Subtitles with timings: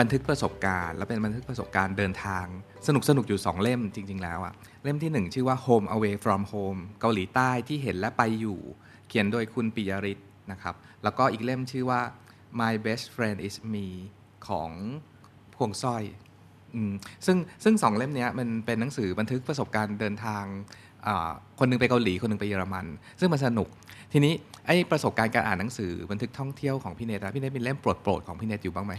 [0.00, 2.46] บันทึกประสบการณ์ และเป็นบันทึกประสบการณ์เดินทาง
[2.86, 8.58] สนุกสนุกอยู่ 2 เล่มจริง ๆ แล้วอะเล่มที่ 1 ชื่อว่า Home Away from Home เกาหลีใต้ที่เห็นและไปอยู่
[9.08, 10.18] เขียนโดยคุณปิยริศ
[10.52, 12.00] นะครับ แล้วก็อีกเล่มชื่อว่า
[12.60, 13.86] My Best Friend Is Me
[14.48, 14.70] ของ
[15.54, 16.02] พวงสร้อย
[16.74, 16.76] อ
[17.26, 20.44] ซึ่งซึ่งสองเล่มนี้มันเป็นหนังสือบันทึกประสบการณ์เดินทาง
[21.58, 22.86] คนหนึงไปเกาหลีคนหนึงไปเยอรมัน
[23.20, 23.68] ซึ่งมันสนุก
[24.12, 24.32] ทีนี้
[24.66, 28.94] ไอ้ประสบการณ์การอ่านหนังสือบันทึกท่องเที่ยวของพี่เนตอะพี่เนตมีเล่มโปรดๆของพี่เนตอยู่บ้างไหม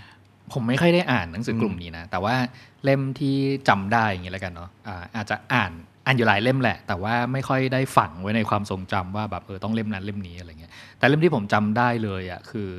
[0.53, 2.35] ผมไม่ค่อยได้อ่านหนังสือกลุ่มนี้นะ แต่ว่า
[2.83, 3.35] เล่มที่
[3.69, 5.71] จำได้อย่างนี้แล้วกันเนาะอ่าอาจจะอ่าน
[6.05, 12.69] อ่านอยู่หลายเล่มแหละ แต่ว่าไม่ค่อยได้ฝังไว้ในความทรงจำว่าแบบเออต้องเล่มนั้นเล่มนี้อะไรเงี้ยแต่เล่มที่ผมจำได้เลยอะคือ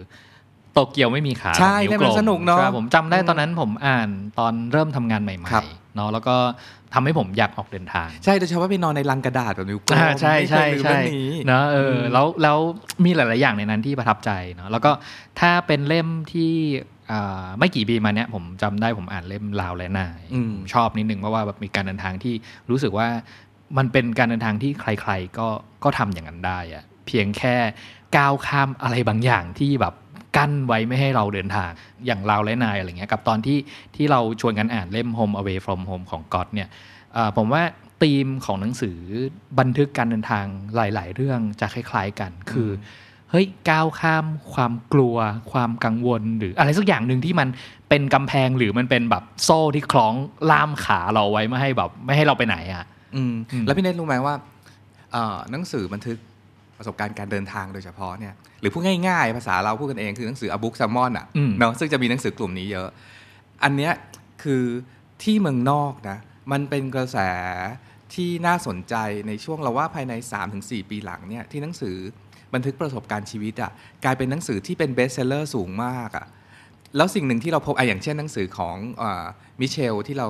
[0.72, 6.36] โตเกียวไม่มีขาใช่ของเล่มนั้นวกลสนุกเนอะใช่ผมจำได้อืมตอนนั้นผมอ่านตอนเริ่มทำงานใหม่ครับๆเนาะแล้วก็
[6.94, 12.58] ทำให้ผมอยากออกเดินทาง ใช่โดยเฉพาะไปนอนในลังกระดาษแบบนิ้วโป้งอ่าใช่ไม่เคใช่ยลืมใช่เรื่องนี้เนอะเอออมแล้วแล้ว
[13.04, 14.90] มีหลาย ๆ อย่างในนั้นที่ประทับใจเนาะแล้วก็
[15.40, 16.93] ถ้าเป็นเล่มที่อ่า
[17.58, 22.34] ไม่กี่ปีมาเนี้ยผมจำได้ผมอ่านเล่มลาวและนายอืมชอบนิดนึงเพราะว่าแบบมีการเดินทางที่
[22.70, 23.08] รู้สึกว่า
[23.78, 25.48] มันเป็นการเดินทางที่ใคร ๆ ก็
[25.84, 27.56] ก็ทำอย่างนั้นได้อะเพียงแค่
[28.16, 29.94] ก้าวข้ามอะไรบางอย่างที่แบบ
[30.36, 31.70] กั้นไว้ไม่ให้เราเดินทาง
[32.06, 33.58] อย่างลาวและนายอะไรเงี้ยกับตอนที่
[33.96, 36.68] ที่เราชวนกันอ่านเล่ม Home Away from Home ของก๊อตเนี่ย
[37.14, 37.62] เอ่อผมว่า
[38.02, 38.98] ธีมของหนังสือ
[39.58, 40.44] บันทึกการเดินทาง
[40.74, 42.68] หลาย ๆ เรื่องจะคล้าย ๆ กันคือ
[43.34, 45.16] เฮ้ยก้าวข้ามความกลัว
[45.52, 47.48] ความกังวลหรืออะไรสักอย่างหนึ่งที่มัน
[47.88, 50.14] เป็นกำแพงหรือมันเป็นแบบโซ่ที่คล้อง
[50.50, 52.84] ล่ามขาเราไว้ไม่ให้แบบไม่ให้เราไปไหนอะ
[53.16, 54.34] อืมอืมแล้วพี่เนตรู้ไหมว่า
[55.12, 56.18] เอ่อหนังสือบันทึก
[56.78, 62.88] ประสบการณ์การเดินทางโดยเฉพาะเนี่ยหรือพูดง่ายๆ ภาษาเราพูดกันเองคือหนังสืออบุ๊กแซมมอนอะอืมเนาะซึ่งจะมีหนังสือกลุ่มนี้เยอะ
[63.64, 63.92] อันเนี้ย
[64.42, 64.64] คือ
[65.22, 66.18] ที่เมืองนอกนะ
[66.52, 67.18] มันเป็นกระแส
[68.14, 68.94] ที่น่าสนใจ
[69.28, 70.12] ในช่วงเราว่าภายใน
[70.52, 71.96] 3-4 ปีหลังเนี่ยที่หนังสือ
[72.54, 73.70] บันทึกประสบการณ์ชีวิตอะ
[74.04, 76.26] กลายเป็นหนังสือที่เป็น bestseller สูงมากอะ
[76.96, 78.76] แล้วสิ่งหนึ่งที่เราพบอะอย่างเช่นหนังสือของ
[79.60, 80.28] มิเชลที่เรา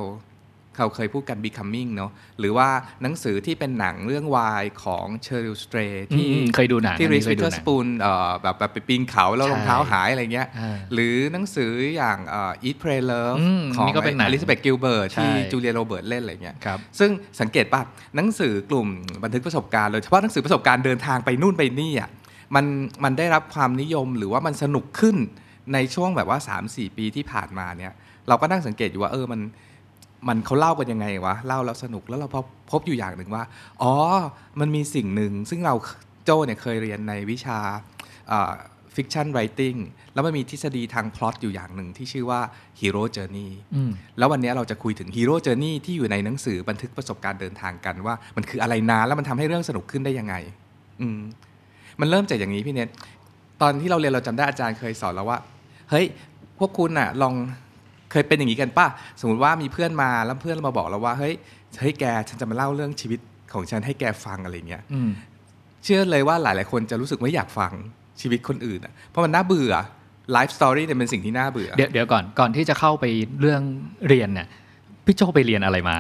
[0.77, 2.69] เขาเคยพูดกัน becoming เนาะหรือว่า
[3.03, 5.79] หนังสือที่เป็นหนังเรื่อง Wild ของเชอริลสเตรย์ด
[6.15, 7.87] ที่อืมเคยดูหนังที่อันรินี้สเควิยเทดูอร์หนัสงปูน
[8.43, 17.11] แบบแบบไปปีนเขาแล้วใช่รองเท้าหายอะไรเงี้ยอ่าหรือหนังสืออย่างเอ่อ Eat Pray Love อืมของนี่ก็เป็นหนังอลิซาเบธกิลเบิร์ตใช่ที่จูเลียโรเบิร์ตเล่นอะไรเงี้ยครับซึ่ง
[17.41, 17.81] สังเกตป่ะ
[18.17, 18.89] หนังสือกลุ่ม
[19.25, 22.11] บันทึกประสบการณ์โดยเฉพาะหนังสือประสบการณ์เดินทางไปนู่นไปนี่อะ
[22.55, 22.65] มัน
[23.05, 25.17] มันได้รับความนิยมหรือว่ามันสนุกขึ้น
[25.75, 27.93] ในช่วงแบบว่า 3-4 ปีที่ผ่านมาเนี่ย
[28.29, 29.41] เราก็นั่งสังเกตอยู่ว่าเออมัน
[30.29, 33.45] มันเขาเล่ากันยังไงวะเล่าแล้วสนุกแล้วเราพบพบอยู่อย่างหนึ่งว่า
[33.83, 33.95] อ๋อ
[34.61, 35.75] มันมีสิ่งหนึ่ง ซึ่งเรา
[36.25, 37.59] โจเนี่ยเคยเรียนในวิชา
[38.95, 39.75] fiction writing
[40.15, 42.41] แล้วมันมีทฤษฎีทางพล็อตอยู่อย่างหนึ่งที่ชื่อว่า
[42.81, 50.35] Hero Journey อืมแล้ววันนี้เราจะคุยถึง Hero Journey ที่อยู่ในหนังสือบันทึกประสบการณ์เดินทางกันว่า มันคืออะไรนะแล้วมันทำให้เรื่องสนุกขึ้นได้ยังไง
[51.01, 51.21] อืม
[52.01, 52.89] มันเริ่มจากอย่างนี้พี่เน็ต
[53.63, 55.39] ตอนที่เราเรียนเราจำได้อาจารย์เคยสอนเราว่า
[55.91, 56.07] เฮ้ย
[56.59, 57.35] พวกคุณน่ะลอง
[58.15, 58.87] เคยเป็นอย่างนี้กันป่ะ
[59.21, 61.35] สมมติว่ามีเพื่อนมาแล้วเพื่อนมาบอกเราว่าเฮ้ย
[61.81, 63.21] เฮ้ยแกฉันจะมาเล่าเรื่องชีวิต
[63.53, 65.11] ของฉันให้แกฟังอะไรเงี้ยอืม
[65.85, 67.73] เชื่อเลยว่าหลาย ๆ คนจะรู้สึกไม่อยากฟัง
[68.21, 69.75] ชีวิตคนอื่นอะเพราะมันน่าเบื่อ
[70.33, 73.05] life story เนี่ยเป็นสิ่งที่น่าเบื่อเดี๋ยวเดี๋ยวก่อนก่อนที่จะเข้าไป
[73.41, 73.63] เรื่อง
[74.09, 74.49] เรียนเนี่ย
[75.07, 75.97] พี่โจไปเรียนอะไรมา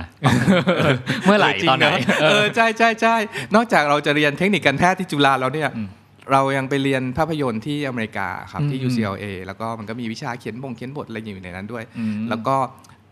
[1.24, 3.16] เมื่อไหร่จริงตอนไหนนะเออใช่ใช่ใช่
[3.54, 5.88] นอกจากเราจะเรียนเทคนิคการแพทย์ที่จุฬาแล้วเนี่ยอืม
[6.32, 12.56] เรายังไปเรียนภาพยนตร์ที่อเมริกาครับที่อืม UCLA แล้วก็มันก็มีวิชาเขียนบงเขียนบทอะไรอยู่ในนั้นด้วยอืมแล้วก็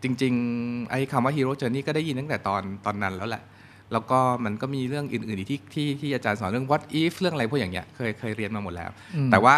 [0.03, 3.43] จริงๆไอ้คำว่า Hero Journey ก็ได้ยินตั้งแต่ตอนตอนนั้นแล้วแหละ
[3.91, 9.55] แล้วก็มันก็มีเรื่องอื่นๆอีกที่ที่ที่อาจารย์สอนเรื่อง what if เรื่องอะไรพวกอย่างเงี้ยเคยเคยเรียนมาหมดแล้วอืมแต่ว่า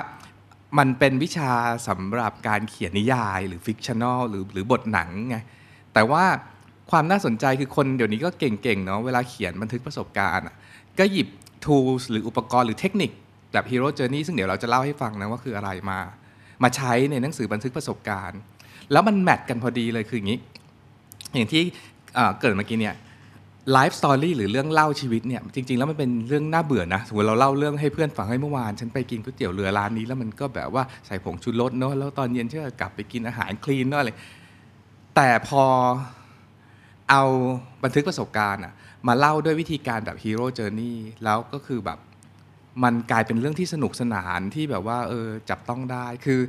[0.78, 1.52] มันเป็นวิชา
[1.88, 5.38] สำหรับการเขียนนิยายหรือฟิกชัน a ลหรือหรือบทหนังไง
[5.94, 6.24] แต่ว่า
[6.92, 10.56] ความน่าสนใจคือคนเดี๋ยวนี้ก็เก่งๆเนาะเวลาเขียนบันทึกประสบการณ์อะ
[11.00, 11.28] ก็หยิบ
[11.66, 13.12] tools หรืออุปกรณ์หรือเทคนิค
[13.54, 16.00] แบบ Hero Journey ซึ่งเดี๋ยวเราจะเล่าให้ฟังนะว่าคืออะไรมา
[16.64, 18.40] มาใช้ในหนังสือบันทึกประสบการณ์
[18.92, 20.40] แล้วมันแมทกันพอดีเลยคืออย่างนี้
[21.36, 21.62] อย่างที่
[22.40, 22.96] เกิดเมื่อกี้เนี่ย
[23.74, 34.12] ไลฟ์สตอรี่หรือเรื่องเล่าชีวิตเนี่ยจริง ๆ แล้วมันเป็นเรื่องน่าเบื่อนะสมมติเราเล่าเรื่องให้เพื่อนฟังให้เมื่อวาน ฉันไปกินก๋วยเตี๋ยวเรือร้านนี้แล้วมันก็แบบว่าใส่ผงชูรสเนาะแล้วตอนเย็นฉันก็กลับไปกินอาหารคลีนเนาะอะไร
[35.16, 35.64] แต่พอ
[37.10, 37.24] เอา
[37.84, 38.74] บันทึกประสบการณ์อะ
[39.08, 42.00] มาเล่าด้วยวิธีการแบบฮีโร่เจอร์นี่แล้วก็คือแบบ
[42.84, 46.40] มันกลายเป็นเรื่องที่สนุกสนานที่แบบว่าเออจับต้องได้คือ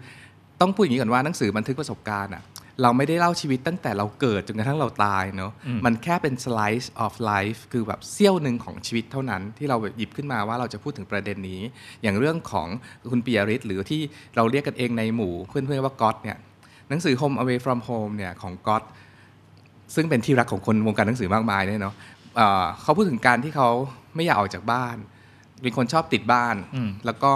[0.60, 2.44] ต้องพูดอย่างนี้ก่อนว่าหนังสือบันทึกประสบการณ์อะ
[2.82, 11.60] เราไม่ได้เล่าชีวิตตั้งแต่เราเกิดจนกระทั่งเราตายเนาะอืมมันแค่เป็น slice of life คือแบบเสี้ยวหนึ่งของชีวิตเท่านั้น ที่เราหยิบขึ้นมาว่าเราจะพูดถึงประเด็นนี้
[12.02, 12.68] อย่างเรื่องของ
[13.10, 14.00] คุณปิยริศหรือที่
[14.36, 16.36] เราเรียกกันเองในหมู่เพื่อนๆว่าก๊อตเนี่ย
[16.88, 18.82] หนังสือ Home Away from Home เนี่ยของก๊อต
[19.94, 21.94] ซึ่งเป็นที่รักของคนวงการหนังสือมากมายเนี่ยเนาะ
[22.36, 23.68] เอ่อเขาพูดถึงการที่เขา
[24.14, 24.96] ไม่อยากออกจากบ้าน
[25.62, 27.32] เป็นคนชอบติดบ้านอืมแล้วก็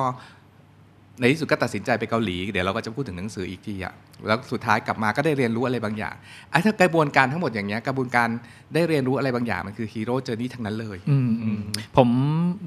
[1.20, 3.94] ในที่สุดก็ตัดสินใจไปเกาหลี เดี๋ยวเราก็จะพูดถึงหนังสืออีกทีอะ
[4.26, 6.14] แล้วสุดท้ายกลับมาก็ได้เรียนรู้อะไรบางอย่าง
[6.50, 8.28] ไอ้ถ้ากระบวนการทั้งหมดอย่างเงี้ยกระบวนการ
[8.74, 11.60] ได้เรียนรู้อะไรบางอย่างมันคือฮีโร่เจอร์นี่ทั้งนั้นเลยอืมอืม
[11.96, 12.08] ผม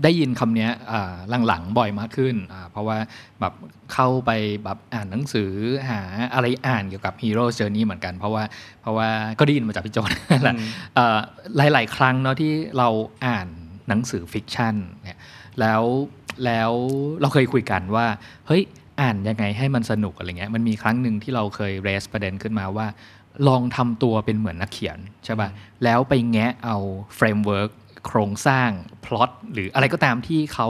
[0.03, 1.13] ได้ยินคำเนี้ยอ่า
[1.47, 2.97] หลังๆบ่อยมากขึ้นอ่าเพราะว่า
[3.39, 3.53] แบบ
[3.94, 4.31] เข้าไป
[4.63, 5.51] แบบอ่านหนังสือ
[5.89, 6.01] หา
[6.33, 8.44] อะไรอ่านเกี่ยวกับ Hero Journey เหมือนกัน เพราะว่า
[8.81, 9.09] เพราะว่า
[9.39, 9.97] ก็ได้ยินมาจากพี่โจ
[10.31, 11.19] นั่นแหละอืมเอ่อ
[11.73, 12.88] หลายๆ ครั้งเนาะที่เรา
[13.25, 13.47] อ่าน
[13.89, 15.19] หนังสือ fiction เนี่ย
[15.59, 15.83] แล้ว
[16.45, 16.71] แล้ว
[17.21, 18.05] เราเคยคุยกันว่า
[18.47, 18.63] เฮ้ย
[19.01, 22.88] อ่านยังไงให้มันสนุกอะไรเงี้ยมันมีครั้งหนึ่งที่เราเคย raise ประเด็นขึ้นมาว่า
[23.47, 25.50] ลองทำตัวเป็นเหมือนนักเขียนใช่ป่ะ
[25.83, 26.77] แล้วไปแงะเอา
[27.15, 27.71] framework
[28.07, 28.69] โครงสร้าง
[29.05, 30.67] พล็อตหรืออะไรก็ตามที่เขา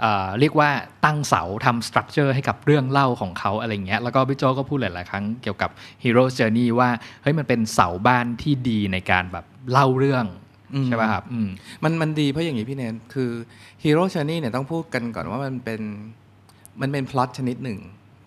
[0.00, 0.70] เอ่อเรียกว่า
[1.04, 5.70] ตั้งเสาทำ structure ให้กับเรื่องเล่าของเขาอะไรเงี้ยแล้วก็พี่โจก็พูดหลาย ๆ ครั้งเกี่ยวกับ
[6.02, 6.90] Hero Journey ว่า
[7.22, 10.45] เฮ้ยมันเป็นเสาบ้านที่ดีในการแบบเล่าเรื่องอืม
[10.86, 11.48] ใช่ป่ะครับอืม
[11.84, 13.30] มันมันดีเพราะอย่างนี้พี่เน็ตคือ
[13.84, 15.80] ฮีโร่ช r นี่เนี่ยต้องพูดกันก่อนว่ามันเป็น
[16.80, 17.78] มันเป็นพล็อตชนิดหนึ่ง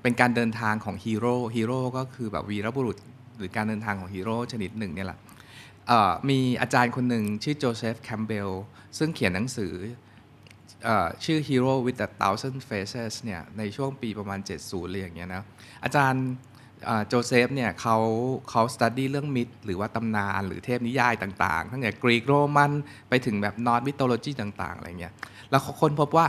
[0.04, 2.98] เป็นการเดินทางของฮีโร่ฮีโร่ก็คือแบบวีรบุรุษ
[3.38, 5.20] หรือการเดินทางของฮีโร่ชนิดหนึ่งเนี่ยแหละ
[5.88, 8.50] เอ่อมีอาจารย์คนหนึ่งชื่อโจเซฟแคมเบล
[8.98, 9.74] ซึ่งเขียนหนังสือ
[10.84, 15.44] เออชื่อ Hero with a Thousand Faces เนี่ยในช่วงปีประมาณ 70เลยอย่างเงี้ยนะ
[15.84, 16.59] อาจารย์เอ่อ
[17.08, 17.98] โจเซฟเนี่ยเขา
[18.50, 22.72] เขา study เรื่อง myth หรือว่าตำนานหรือเทพนิยายต่างๆตั้งแต่กรีกโรมัน
[23.10, 25.14] ไปถึงแบบนอร์ m มิ t โ o โลจีต่างๆอะไรเงี้ย
[25.50, 26.26] แล้วเขาค้นพบว่า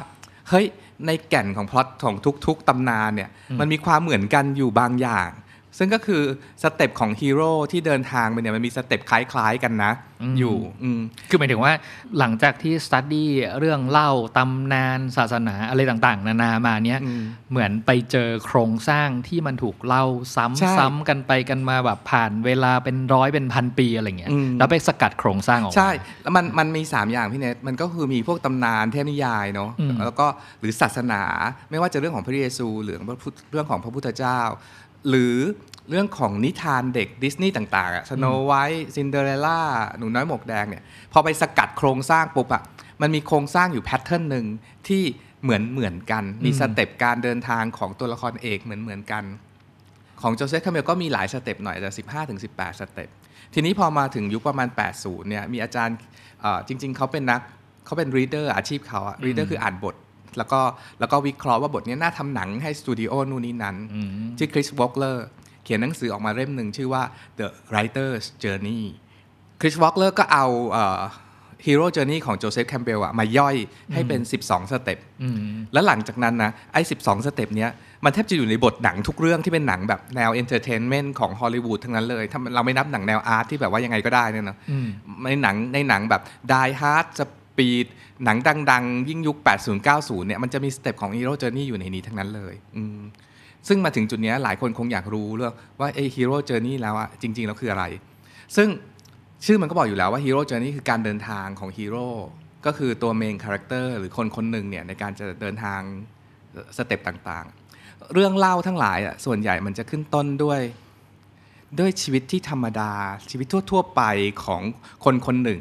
[0.49, 0.67] เฮ้ย
[1.07, 2.17] ในแก่นของพล็อตของ
[2.47, 3.31] ทุก ๆตำนานเนี่ย
[3.61, 5.31] มันมีความเหมือนกันอยู่บางอย่าง
[5.79, 6.23] ซึ่งก็คือ
[6.63, 11.73] สเต็ปของฮีโร่ที่เดินทางไปเนี่ยมันมี step คล้ายๆกันนะอืมอยู่อืมคือหมายถึงว่า
[12.19, 20.05] หลังจากที่ study เรื่องเล่าตำนานศาสนาอะไรต่างๆ นานามาเนี้ยอืมเหมือนไปเจอโครงสร้างที่มันถูกเล่า
[20.37, 25.91] ซ้ำใช่ซ้ำกันไปกันมาแบบผ่านเวลาเป็นร้อยเป็นพันปีอะไรเงี้ยอืมแล้วไปสกัดโครงสร้างออกมาใช่
[26.23, 30.27] แล้วมันมันมี 3 อย่างพี่เน็ตมันก็คือมีพวกตำนานเทพนิยายเนาะอืมแล้วก็
[30.61, 31.23] หรือศาสนา
[31.71, 32.97] ไม่ว่าจะเรื่องของพระเยซูหรือ
[33.51, 34.41] เรื่องของพระพุทธเจ้า
[35.09, 35.35] หรือ
[35.91, 39.61] เรื่องของนิทานเด็กดิสนีย์ต่างๆอะสโนไวท์ซินเดอเรลล่า
[39.99, 40.83] หนูน้อยหมวกแดงเนี่ย
[41.13, 42.63] พอไปสกัดโครงสร้างปุ๊บอะ
[43.03, 44.47] มันมีโครงสร้างอยู่ pattern หนึ่ง
[44.89, 45.03] ที่
[45.43, 49.25] เหมือนเหมือนกัน มีอืม step การเดินทางของตัวละครเอกเหมือนเหมือนกัน
[50.23, 53.09] ของโจเซฟแคมเบลก็มีหลาย step หน่อยแต่ 15ถึง18 step
[53.55, 54.69] ทีนี้พอมาถึงยุคประมาณ
[54.99, 55.97] 80เนี่ยมีอาจารย์
[56.41, 57.41] เอ่อจริง ๆเขาเป็นนัก
[57.85, 59.95] เขาเป็น reader อาชีพเขาอะ reader คืออ่านบท
[60.39, 60.61] แล้วก็
[61.01, 65.27] แล้วก็วิเคราะห์ว่าบทเนี้ยน่าทำหนังให้สตูดิโอนู่นนี่นั้นอืมชื่อคริสโวเกลอร์
[65.65, 67.03] เขียนหนังสือออกมาเล่มหนึ่งชื่อว่า
[67.39, 68.83] The Writer's Journey
[69.61, 70.47] คริสโวเกลอร์ก็เอา
[71.67, 73.57] Hero Journey ของโจเซฟแคมเบลอะมาย่อย
[73.93, 75.37] ให้เป็น 12 step อืม
[75.73, 77.71] แล้วหลังจากนั้นนะไอ้ 12 step เนี้ย
[78.05, 84.89] มันแทบจะอยู่ในบทหนังทุกเรื่องที่เป็นหนังแบบแนว entertainment ของฮอลลีวูดทั้งนั้นเลยถ้าเราไม่นับหนังแนว art ที่แบบว่ายังไงก็ได้เนี่ยเนอะอืม
[85.25, 86.23] ในหนังในหนังแบบ
[86.53, 87.07] Die Hard
[88.25, 88.39] หนัง
[88.71, 92.55] ดัง ๆ ยิ่งยุค 80 90 เนี่ยมันจะมี step ของ Hero Journey อยู่ในนี้ทั้งนั้นเลย
[93.69, 97.85] ซึ่งมาถึงจุดนี้หลายคนคงอยากรู้เรื่องว่าไอ้ Hero Journey แล้วอะจริง ๆ แล้วคืออะไร
[98.57, 98.69] ซึ่ง
[99.45, 102.09] ชื่อมันก็บอกอยู่แล้วว่า Hero Journey คือการเดินทางของฮีโร่
[102.67, 105.81] ก็คือตัว main character หรือคนคนหนึ่งเนี่ยในการจะเดินทาง
[106.77, 110.61] step ต่างๆ เรื่องเล่าทั้งหลายอะส่วนใหญ่มันจะขึ้นต้นด้วย
[111.81, 112.93] ด้วยชีวิตที่ธรรมดา
[113.31, 114.03] ชีวิตทั่ว ๆ ไป
[114.45, 114.63] ของ
[115.05, 115.61] คนคนหนึ่ง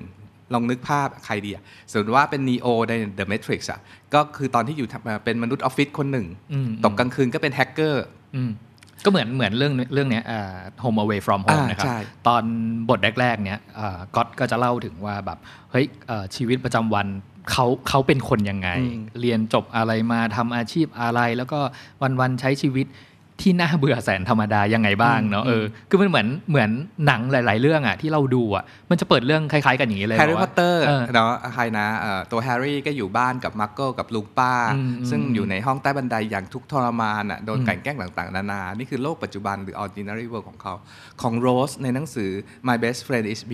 [0.54, 3.80] ลองนึกภาพใครดีอะสมมติว่าเป็นนีโอใน The Matrix อะ
[4.14, 8.52] ก็คือตอนที่อยู่ทำเป็นมนุษย์ออฟฟิศคนหนึ่งอืมตกกลางคืนก็เป็นแฮกเกอร์อืม
[9.06, 12.44] ก็เหมือนเหมือนเรื่องเรื่องเนี้ยอ่า Home Away from Home อ่านะครับใช่ตอน
[12.90, 15.38] บทแรกๆเนี้ยอ่าก็อตก็จะเล่าถึงว่าแบบ
[15.72, 17.08] เฮ้ยเอ่อชีวิตประจำวัน
[17.52, 21.60] เขาเขาเป็นคนยังไงอืมเรียนจบอะไรมาทำอาชีพอะไร แล้วก็
[22.22, 22.88] วันๆใช้ชีวิต
[23.42, 26.70] ที่น่าเบื่อแสนธรรมดายังไงบ้างเนาะเออคือมันเหมือนเหมือน
[27.06, 40.74] หนังหลาย ๆ เรื่องอะที่เราดูอะมันจะเปิดเรื่องคล้าย ๆ กันอย่างนี้เลยแฮร์รี่บกพอว่าตเตอร์เออเนาะใครนะเอ่อตัวแฮร์รี่ก็อยู่บ้านกับมักเกิ้ลกับลุงป้าอืมซึ่งอืมอยู่ในห้องใต้บันไดอย่างทุกข์ทรมานอะโดนอืมกลั่นแกล้งต่างๆ นานา นี่คือโลกปัจจุบันหรือ ordinary world ของเขา
[41.22, 42.32] ของโรสในหนังสือ
[42.68, 43.54] My Best Friend is Me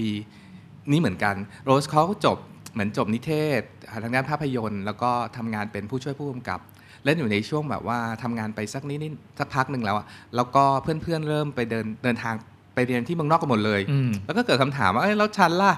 [0.91, 2.37] นี่เหมือนกันโรสเขาจบ
[2.73, 3.61] เหมือนจบนิเทศ
[4.03, 6.59] ทางด้านภาพยนตร์ แล้วก็ทำงานเป็นผู้ช่วยผู้กำกับ
[7.05, 12.35] เล่นอยู่ในช่วงแบบว่าทำงานไปสักนิดๆสักพักหนึ่งแล้วอะแล้วก็เพื่อนๆเริ่มไปเดินเดินทาง
[12.75, 15.73] ไปเรียนที่เมืองนอกกันหมดเลยอืมแล้วก็เกิดคำถามว่าเอ้ยแล้วฉันล่ะ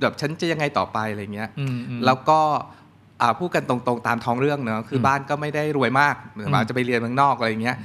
[0.00, 2.38] แบบฉันจะยังไงต่อไปอะไรเงี้ยอืมอืมแล้วก็
[3.20, 7.76] อ่าพูดกันตรงๆตามท้องเรื่องเนอะคืออมบ้านก็ไม่ได้รวยมากหรือว่าอืมจะไปเรียนเมืองนอกอะไรเงี้ย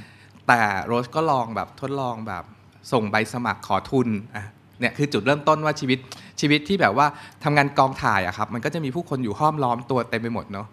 [0.47, 2.43] แต่โรสก็ลองแบบทดลองแบบ
[2.91, 4.45] ส่งใบสมัครขอทุนอะ
[4.79, 5.99] เนี่ยคือจุดเริ่มต้นว่าชีวิต
[6.41, 7.07] ชีวิตที่แบบว่า
[7.43, 10.67] ทำงานกองถ่ายอะครับมันก็จะมีผู้คนอยู่ห้อมล้อมตัวเต็มไปหมดเนาะ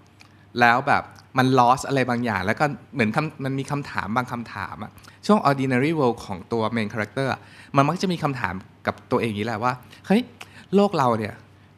[0.60, 1.02] แล้วแบบ
[1.38, 4.90] มัน loss อะไรบางอย่าง แล้วก็เหมือนคำมันมีคำถามบางคำถามอะ
[5.26, 7.40] ช่วง ordinary world ของตัว main character อะ
[7.76, 8.54] มันมักจะมีคำถาม
[8.86, 9.72] กับตัวเองอย่างนี้แหละว่า
[10.06, 10.22] เฮ้ย
[10.74, 11.34] โลกเราเนี่ย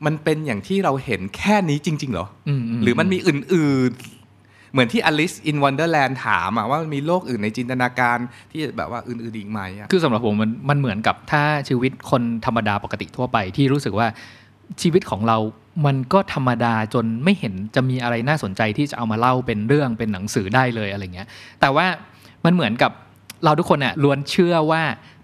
[0.06, 3.92] มันเป็นอย่างที่เราเห็นแค่นี้จริง ๆ เหรออืมอืมหรือมันมีอื่น
[4.32, 8.18] ๆ เหมือนที่ Alice in Wonderland ถามอะว่ามันมีโลกอื่นในจินตนาการ
[8.52, 14.06] ที่แบบว่าอื่น ๆ อีกไหมอะคือสำหรับผมมันมันเหมือนกับถ้าชีวิตคนธรรมดาปกติทั่วไปที่รู้สึกว่า
[14.82, 15.38] ชีวิตของเรา
[15.86, 21.28] มันก็ธรรมดาจนไม่เห็นจะมีอะไรน่าสนใจที่จะเอามาเล่าเป็นเรื่องเป็นหนังสือได้เลยอะไรเงี้ย
[21.60, 21.86] แต่ว่า
[22.44, 22.92] มันเหมือนกับ
[23.44, 24.82] เราทุกคนเนี่ยล้วนเชื่อว่า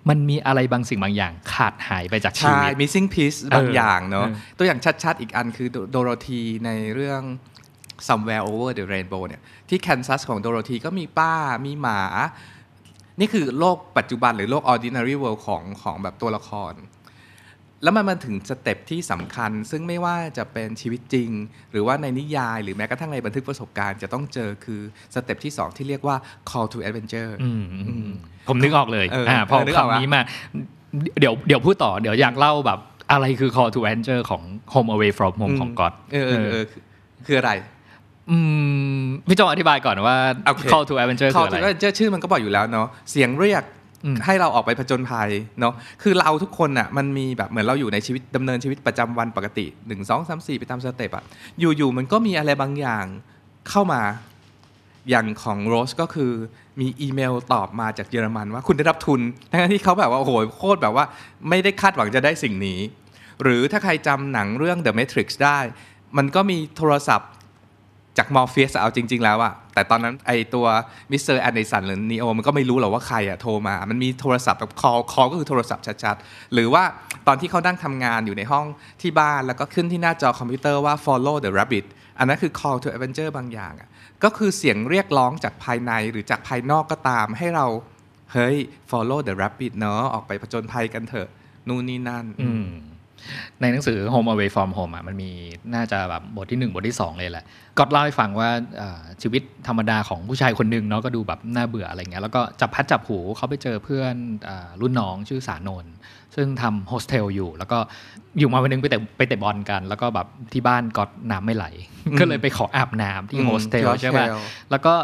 [0.09, 7.23] มันมีอะไรบางสิ่งบางอย่างขาดหายไปจากชีใช่วิต missing piece บางอย่างเนาะเออตัวอย่างชัดๆ อีกอันคือโดโรธีในเรื่อง
[8.09, 11.35] somewhere over the rainbow เนี่ยที่แคนซัสของโดโรธีก็มีป้า
[11.67, 12.01] มีหมา
[13.21, 16.73] นี่คือโลกปัจจุบันหรือโลก ordinary world ของของแบบตัวละคร
[17.83, 21.31] แล้วมันมาถึง step ที่สำคัญ ซึ่งไม่ว่าจะเป็นชีวิตจริง
[21.73, 24.81] หรือว่าในนิยาย หรือแม้กระทั่งในบันทึกประสบการณ์จะต้องเจอคือ
[25.15, 26.17] stepที่ 2 ที่เรียกว่า
[26.51, 28.11] call to adventure อืมอืมอืม
[28.49, 30.23] ผมนึกออกเลยเอออ่อ่าพอเออนึกออกคำนี้มา
[31.21, 32.79] เดี๋ยวเดี๋ยวพูดต่อเดี๋ยวอยากเล่าแบบ
[33.13, 36.83] อะไรคือ call to adventure ของ home away from home ของก๊อตเออเออเออคือ
[37.27, 37.53] คืออะไร
[38.31, 38.39] อื
[39.01, 43.79] มพี่จงอธิบายก่อนว่าโอเค call to adventure คือ call อะไร to adventure ชื่อมันก็บอกอยู่แล้วเนาะเสียงเรียกอืม
[44.25, 45.31] ให้เราออกไปผจญภัย
[45.61, 51.25] เนาะคือเราทุกคนอะมันมีแบบเหมือนเราอยู่ในชีวิตดำเนินชีวิตประจำวันปกติ 1 2 3 4 ไปตาม step อะ
[51.59, 53.07] อยู่ๆมันก็มีอะไรบางอย่าง
[53.69, 54.03] เข้ามา
[55.11, 56.33] อย่างของโรสก็คือ
[56.81, 61.05] มีอีเมลตอบมาจากเยอรมันว่าคุณได้รับทุน ทั้งที่เขาแบบว่าโอ้โหโคตรแบบว่า
[61.49, 62.81] ไม่ได้คาดหวังจะได้สิ่งนี้
[63.43, 65.59] หรือถ้าใครจำหนังเรื่อง The Matrix ได้
[66.17, 67.31] มันก็มีโทรศัพท์
[68.19, 70.67] จากมอร์เฟียสเอาจริง ๆ แล้วอะแต่ตอนนั้นไอตัว
[71.11, 76.83] มิสเตอร์แอนเดสันหรือนีโอมันก็ไม่รู้หรอกว่าใครอะโทรมา มันมีโทรศัพท์แบบคอคอก็คือโทรศัพท์ชัดๆ หรือว่า
[77.27, 78.67] ตอนที่เขานั่งทำงานอยู่ในห้อง
[79.03, 81.87] ที่บ้านแล้วก็ขึ้นที่หน้าจอคอมพิวเตอร์ว่า follow the rabbit
[82.19, 83.89] อันนั้นคือ call to adventure บางอย่างอะ
[84.25, 87.67] ก็คือเสียงเรียกร้องจากภายในหรือจากภายนอกก็ตามให้เรา
[88.33, 88.57] เฮ้ย
[88.91, 91.29] follow the rabbit เนาะออกไปผจญภัยกันเถอะ
[91.69, 92.51] นู่นนี่นั่นอื
[93.61, 95.31] ในหนังสือ Home Away from Home อะมันมี
[95.75, 97.45] น่าจะแบบบทที่ 1 บทที่ 2 เลยแหละ
[97.79, 98.49] ก็เล่าให้ฟังว่า
[99.23, 104.15] ชีวิตธรรมดาของผู้ชายคนหนึ่งเนาะก็ดูแบบน่าเบื่ออะไรเงี้ยแล้วก็จับพลัดจับผลูเขาไปเจอเพื่อน
[104.49, 104.51] อ
[104.81, 105.93] รุ่นน้องชื่อสานนท์
[106.37, 107.79] ซึ่งทำโฮสเทลอยู่ แล้วก็
[108.39, 111.67] อยู่มาวันหนึงไปเตะไปเตะบอลกัน แล้วก็แบบที่บ้านก็น้ำไม่ไหล
[112.19, 114.39] ก็เลยไปขออาบน้ำที่อืมโฮสเทลที่ใช่ป่ะ hostel
[114.71, 114.95] แล้วก็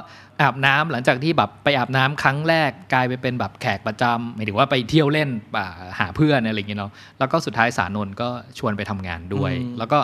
[0.40, 5.66] อาบน้ำหลังจากที่แบบไปอาบน้ำครั้งแรกกลายไปเป็นแบบแขกประจำหมายถึงว่าไปเที่ยวเล่นป่า
[5.98, 8.28] หาเพื่อนอะไรอย่างเงี้ยเนาะแล้วก็สุดท้ายสานนท์ก็
[8.58, 9.98] ชวนไปทำงานด้วยอืมแล้วก็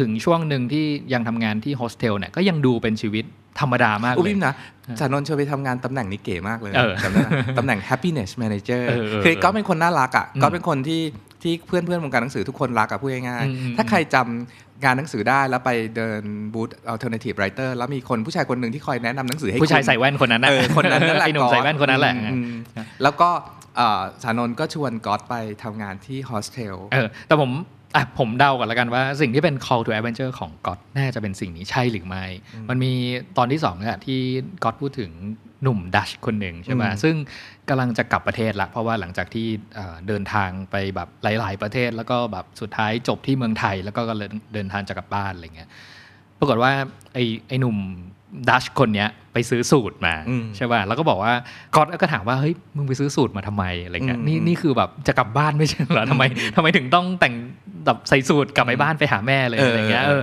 [0.00, 3.24] ถึงช่วงหนึ่งที่ยังทำงานที่โฮสเทลเนี่ยก็ยังดูเป็นชีวิต
[3.60, 4.54] ธรรมดามากอุ้เลยยนะ
[5.00, 11.02] สานนท์ชวนไปทำงานตำแหน่งนี้เก๋มากเลยเออจำได้ไหมตำแหน่ง happiness manager เออเออคือก็เป็นคนน่ารักอะอืมก็เป็นคนที่
[11.42, 16.22] ที่เพื่อนเพื่อนวงการหนังสือทุกคนรักอะพูดง่ายอืมอืมๆถ้าใครจำงานหนังสือได้แล้วไปเดิน
[16.54, 23.30] บูธ alternative writer แล้วมีคนผู้ชายคนหนึ่งที่คอยแนะนำหนังสือให้ผู้ชายคุณใส่แว่นคนนั้นนะเออคนนั้นนั่นแหละไอ้หนุ่มใส่แว่นคนนั้นแหละอืมอืมแล้วก็
[23.76, 27.50] เอ่อสานนท์ก็ชวนก๊อตไปทำงานที่โฮสเทลเออแต่ผม
[27.94, 32.24] อะผมเดาก่อนแล้วกันว่าสิ่งที่เป็น call to adventure ของก๊อตน่าจะเป็นสิ่งนี้ใช่หรือไม่
[32.68, 32.92] มันมี
[33.38, 34.20] ตอนที่สองเนี่ยที่
[34.64, 35.10] ก๊อตพูดถึง
[35.62, 37.14] หนุ่มดัชคนหนึ่งใช่ไหมอืมซึ่ง
[37.68, 45.68] กำลังจะกลับประเทศละเพราะว่าหลังจากที่เอ่อเดินทางไปแบบหลาย ๆ ประเทศ แล้วก็แบบสุดท้ายจบที่เมืองไทย แล้วก็ก็เลยเดินทางจะกลับบ้านอะไรเงี้ย
[46.38, 46.72] ปรากฏว่า
[47.12, 47.76] ไอ้ไอ้หนุ่ม
[48.48, 51.32] ดัชคนเนี้ยไปซื้อสูตรมาอืมใช่ป่ะแล้วก็บอกว่า
[51.74, 56.24] ก๊อตก็ถามว่าเฮ้ยมึงไปซื้อสูตรมาทำไมอะไรเงี้ยอืมนี่นี่คือแบบจะกลับบ้านไม่ใช่เหรอทำไม
[56.56, 57.34] ทำไมถึงต้องแต่ง
[57.86, 60.22] แบบใส่สูตรกลับไปบ้านไปหาแม่เลยเออออะไรเงี้ยเออ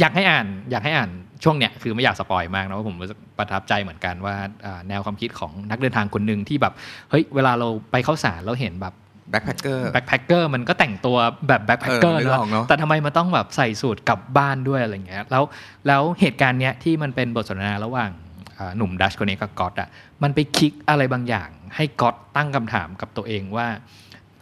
[0.00, 1.10] อยากให้อ่านอยากให้อ่าน
[1.44, 4.34] ช่วงเนี้ยคือไม่อยากสปอยมากนะว่าผมรู้สึกประทับใจเหมือนกันว่า
[4.66, 6.72] อ่าแนวความคิดของนักเดินทางคนหนึ่งที่แบบ
[7.10, 8.94] เฮ้ยเวลาเราไปข้าวสารเราเห็นแบบ
[9.30, 11.16] backpacker backpacker มันก็แต่งตัว
[11.48, 15.44] แบบ backpacker เออนึกออกเนอะแต่ทำไมมันต้องแบบใส่สูทกลับบ้านด้วยอะไรเงี้ยแล้ว
[15.86, 18.10] แล้วเหตุการณ์เนี้ยที่มันเป็นบทสนทนาระหว่าง
[18.58, 19.88] อ่าหนุ่มดัชคนนี้กับก๊อตอะ
[20.22, 23.68] มันไปคลิกอะไรบางอย่างให้ก๊อตตั้งคำถามกับตัวเองว่า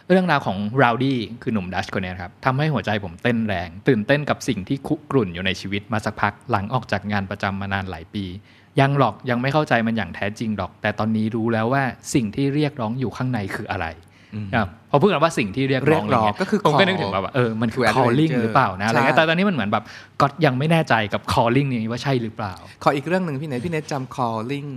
[0.09, 8.25] เรื่องราวของราวดี้คือหนุ่มดัชคนเนี้ยครับทำให้หัวใจผมเต้นแรง ตื่นเต้นกับสิ่งที่คุกรุ่นอยู่ในชีวิตมาสักพักหลังออกจากงานประจำมานานหลายปี
[8.81, 11.83] ยังหรอกยังไม่เข้าใจมันอย่างแท้จริงหรอก แต่ตอนนี้รู้แล้วว่า
[12.15, 14.06] สิ่งที่เรียกร้องอยู่ข้างในคืออะไรอืมครับ
[14.91, 19.85] พอพูดกันว่าสิ่งที่เรียกร้องเรียกร้องะไงี้ยก็คือผมก็ call นึกถึงแบบว่าเออมันคือ to calling adventure หรือเปล่านะอะไรเงี้ยใช่แต่ตอนนี้มันเหมือนแบบ
[20.21, 24.69] ก็ยังไม่แน่ใจกับ calling นี้ว่าใช่หรือเปล่า ขออีกเรื่องหนึ่งพี่เนทพี่เนทจำ calling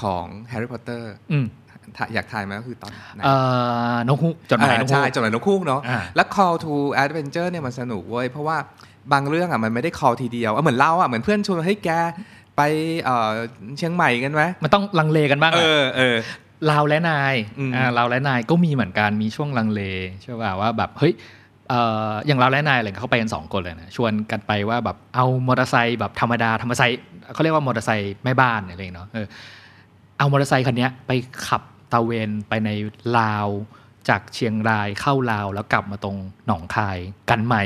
[0.00, 1.46] ของ Harry Potter อืม
[1.96, 3.34] ถ้าอยากทายไหมก็คือตอนไหนเอ่
[3.94, 6.72] อนกฮูกจดหมายนกฮูใช่กจดหมายนกฮูกเนาะอ่าแล้ว call to
[7.04, 8.56] adventure เนี่ยมันสนุกเว้ยเพราะว่า
[9.12, 11.90] บางเรื่องอะมันไม่ได้ call ทีเดียวเอาเหมือนเล่าอะเหมือนเพื่อนชวนให้ยแก
[12.56, 12.62] ไป
[13.04, 13.30] เอ่อ
[13.78, 16.16] เชียงใหม่กันไหมมันต้องลังเลกันบ้างเอแหละอเออ
[16.70, 19.82] ลาวและนายอืมอ่าลาวและนายก็มีเหมือนกันมีช่วงลังเล
[20.22, 21.14] ใช่ป่ะว่าแบบเฮ้ย
[21.68, 26.98] เอ่ออย่างลาวและนายอะไรเขาไปกันสองคนเลยนะชวนกันไปว่าแบบเอามอเตอร์ไซค์แบบธรรมดาธรรมไซค์
[27.32, 29.26] เขาเรียกว่ามอเตอร์ไซค์แม่บ้านอะไรอย่างเงี้ยเนาะเออ
[30.18, 31.10] เอามอเตอร์ไซค์คันเนี้ยไป
[31.46, 31.62] ขับ
[31.92, 32.70] ตระเวนไปใน
[33.18, 33.48] ลาว
[34.08, 36.16] จากเชียงรายเข้าลาวแล้วกลับมาตรง
[36.46, 36.98] หนองคาย
[37.30, 37.56] กันไหม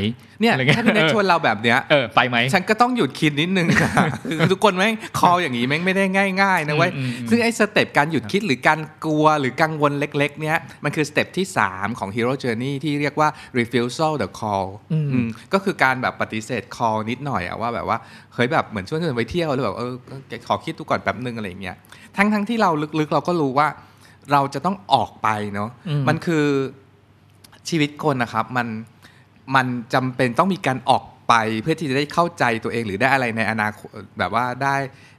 [0.40, 3.92] เนี่ยอะไรเงี้ยถ้าพี่เน็ตชวนเราแบบเนี้ยเออไปไหมฉันก็ต้องหยุดคิดนิดนึงอะ
[4.28, 6.04] คือทุกคนแม่ง call อย่างนี้แม่งไม่ได้
[6.42, 13.28] ง่ายๆนะเว้ยอืมอืมซึ่งไอ้ step การหยุดคิดหรือการกลัวหรือกังวลเล็กๆเนี้ยมันคือ step ที่ 3 ของ Hero Journey ที่เรียกว่า
[13.58, 17.98] refusal the call อืมอืมก็คือการแบบปฏิเสธ call นิดหน่อยอะว่าแบบว่า
[18.34, 19.92] เฮ้ยแบบเหมือนชวนคนไปเที่ยวแล้วแบบเออ
[20.48, 21.76] ขอคิดดูก่อนแป๊บนึงอะไรอย่างเงี้ย
[22.16, 23.68] ทั้งทั้งที่เราลึกๆเราก็รู้ว่า
[24.32, 26.44] เราจะต้องออกไปเนาะอืมมันคือ
[27.68, 28.66] ชีวิตคนนะครับมัน
[29.54, 34.76] มันจำเป็นต้องมีการออกไปเพื่อที่จะได้เข้าใจตัวเองหรือได้อะไรในอนาคตแบบว่าได้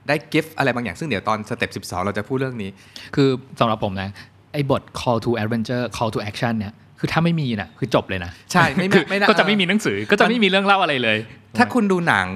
[0.08, 2.70] ได้กิฟต์อะไรบางอย่างซึ่งเดี๋ยวตอนสเต็ป12 เราจะพูดเรื่องนี้
[3.16, 4.10] คือสำหรับผมนะ
[4.54, 11.18] ไอ้บท call to adventure call to action เนี่ยคือถ้าไม่มีนะคือจบเลยนะ ใช่ไม่คือไม่ได้ก็จะไม่มีหนังสือก็จะไม่มีเรื่องเล่าอะไรเลย
[11.58, 12.28] ถ้าคุณดูหนัง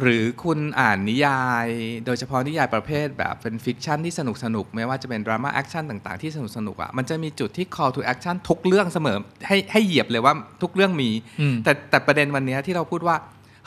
[0.00, 1.68] หรือคุณอ่านนิยาย
[2.06, 9.18] โดยเฉพาะนิยายประเภทแบบเป็น fiction ที่สนุกสนุกไม่ว่าจะเป็นดราม่า action ต่างๆที่สนุกสนุกอะมันจะมีจุดที่ call to action ทุกเรื่องเสมอ
[9.48, 13.16] ให้ให้เหยียบเลยว่าทุกเรื่องมีอืมแต่แต่ประเด็นวันเนี้ยที่เราพูดว่า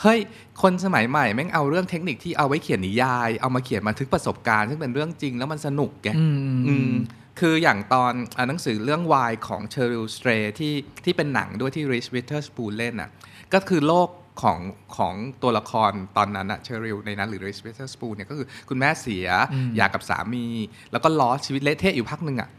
[0.02, 0.20] เฮ้ย
[0.62, 6.94] คนสมัยใหม่แม่งเอาเรื่องเทคนิคที่เอาไว้เขียนนิยาย เอามาเขียนบันทึกประสบการณ์ ซึ่งเป็นเรื่องจริงแล้วมันสนุกแกอืมอืม
[7.40, 10.30] คืออย่างตอนอ่านหนังสือเรื่อง Why ของเชอริลสเตร
[10.60, 13.10] ที่ที่เป็นหนังด้วยที่ Reese Witherspoon เล่นอะ
[13.54, 14.10] ก็คือโลก
[14.42, 14.60] ของ
[14.98, 19.28] ของตัวละครตอนนั้นอะเชอริลในนั้นหรือ Reese Witherspoon เนี่ยก็คือคุณแม่เสีย
[19.76, 20.46] หย่ากับสามี
[20.92, 22.50] แล้วก็ล้อชีวิตเละเทะอยู่พักหนึ่งอะ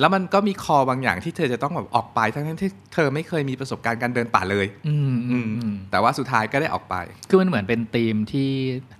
[0.00, 6.94] แล้วมันก็มีคอบางอย่างที่เธอจะต้องแบบออกไปทั้งๆที่เธอไม่เคยมีประสบการณ์การเดินป่าเลยอืมอือืมมอืมแต่ว่าสุดท้ายก็ได้ออกไป
[7.28, 8.50] คือมันเหมือนเป็นธีมที่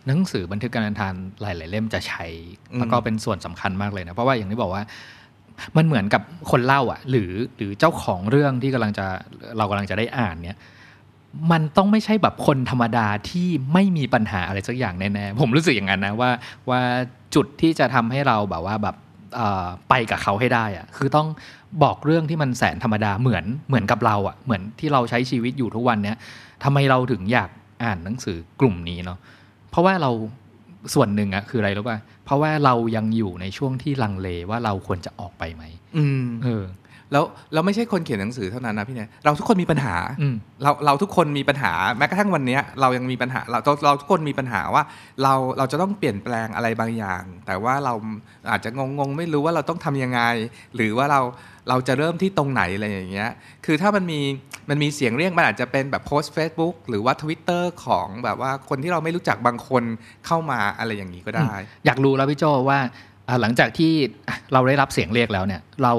[0.07, 2.27] หนังสือบันทึกการเดินทางหลาย ๆ เล่มจะใช้
[2.73, 4.83] อืมแล้วก็เป็นส่วนสำคัญมากเลยนะ เพราะว่าอย่างที่บอกว่า
[5.77, 9.07] มันเหมือนกับคนเล่าอะ หรือหรือเจ้าของเรื่องที่กำลังจะ
[9.59, 10.59] เรากำลังจะได้อ่านเนี่ย
[11.53, 16.31] มันต้องไม่ใช่แบบคนธรรมดาที่ไม่มีปัญหาอะไรสักอย่างแน่ๆผมรู้สึกอย่างนั้นนะว่า
[16.71, 16.81] ว่า
[17.35, 18.97] จุดที่จะทำให้เราแบบว่าแบบ
[19.37, 21.29] เอ่อไปกับเขาให้ได้อะคือต้อง
[21.83, 26.17] บอกเรื่องที่มันแสนธรรมดาเหมือนเหมือนกับเราอะเหมือนที่เราใช้ชีวิตอยู่ทุกวันเนี้ย
[26.65, 27.51] ทำไมเราถึงอยาก
[27.85, 29.19] อ่านหนังสือกลุ่มนี้เนาะ
[29.71, 30.11] เพราะว่าเรา
[30.95, 35.63] ส่วนหนึ่งอะคืออะไรรู้ป่ะเพราะว่าเรายังอยู่ในช่วงที่ลังเลว่าเราควรจะออกไปไหม
[35.97, 36.65] อืมเออ
[37.13, 44.83] แล้วเราไม่ใช่คนเขียนหนังสือเท่านั้นนะพี่เนี่ยเราทุกคนมีปัญหาอืมเราเราทุกคนมีปัญหาแม้กระทั่งวันเนี้ยเรายังมีปัญหาเราเราเราทุกคนมีปัญหาว่า
[45.23, 47.95] เราเราจะต้องเปลี่ยนแปลงอะไรบางอย่าง แต่ว่าเรา
[48.51, 50.21] อาจจะงงงๆไม่รู้ว่าเราต้องทำยังไง
[50.77, 51.21] หรือว่าเรา
[51.69, 53.31] เราจะเริ่มที่ตรงไหนอะไรอย่างเงี้ย
[53.67, 54.21] คือถ้ามันมี
[54.69, 59.83] มันมีเสียงเรียกมันอาจจะเป็นแบบโพสต์ Facebook หรือว่า Twitter ของแบบว่าคนที่เราไม่รู้จักบางคน
[60.27, 61.53] เข้ามาอะไรอย่างนี้ก็ได้
[61.87, 62.79] อยากรู้แล้วพี่โจว่า
[63.29, 63.93] อ่าหลังจากที่
[64.29, 65.93] อะเราได้รับเสียงเรียกแล้วเนี่ยเรา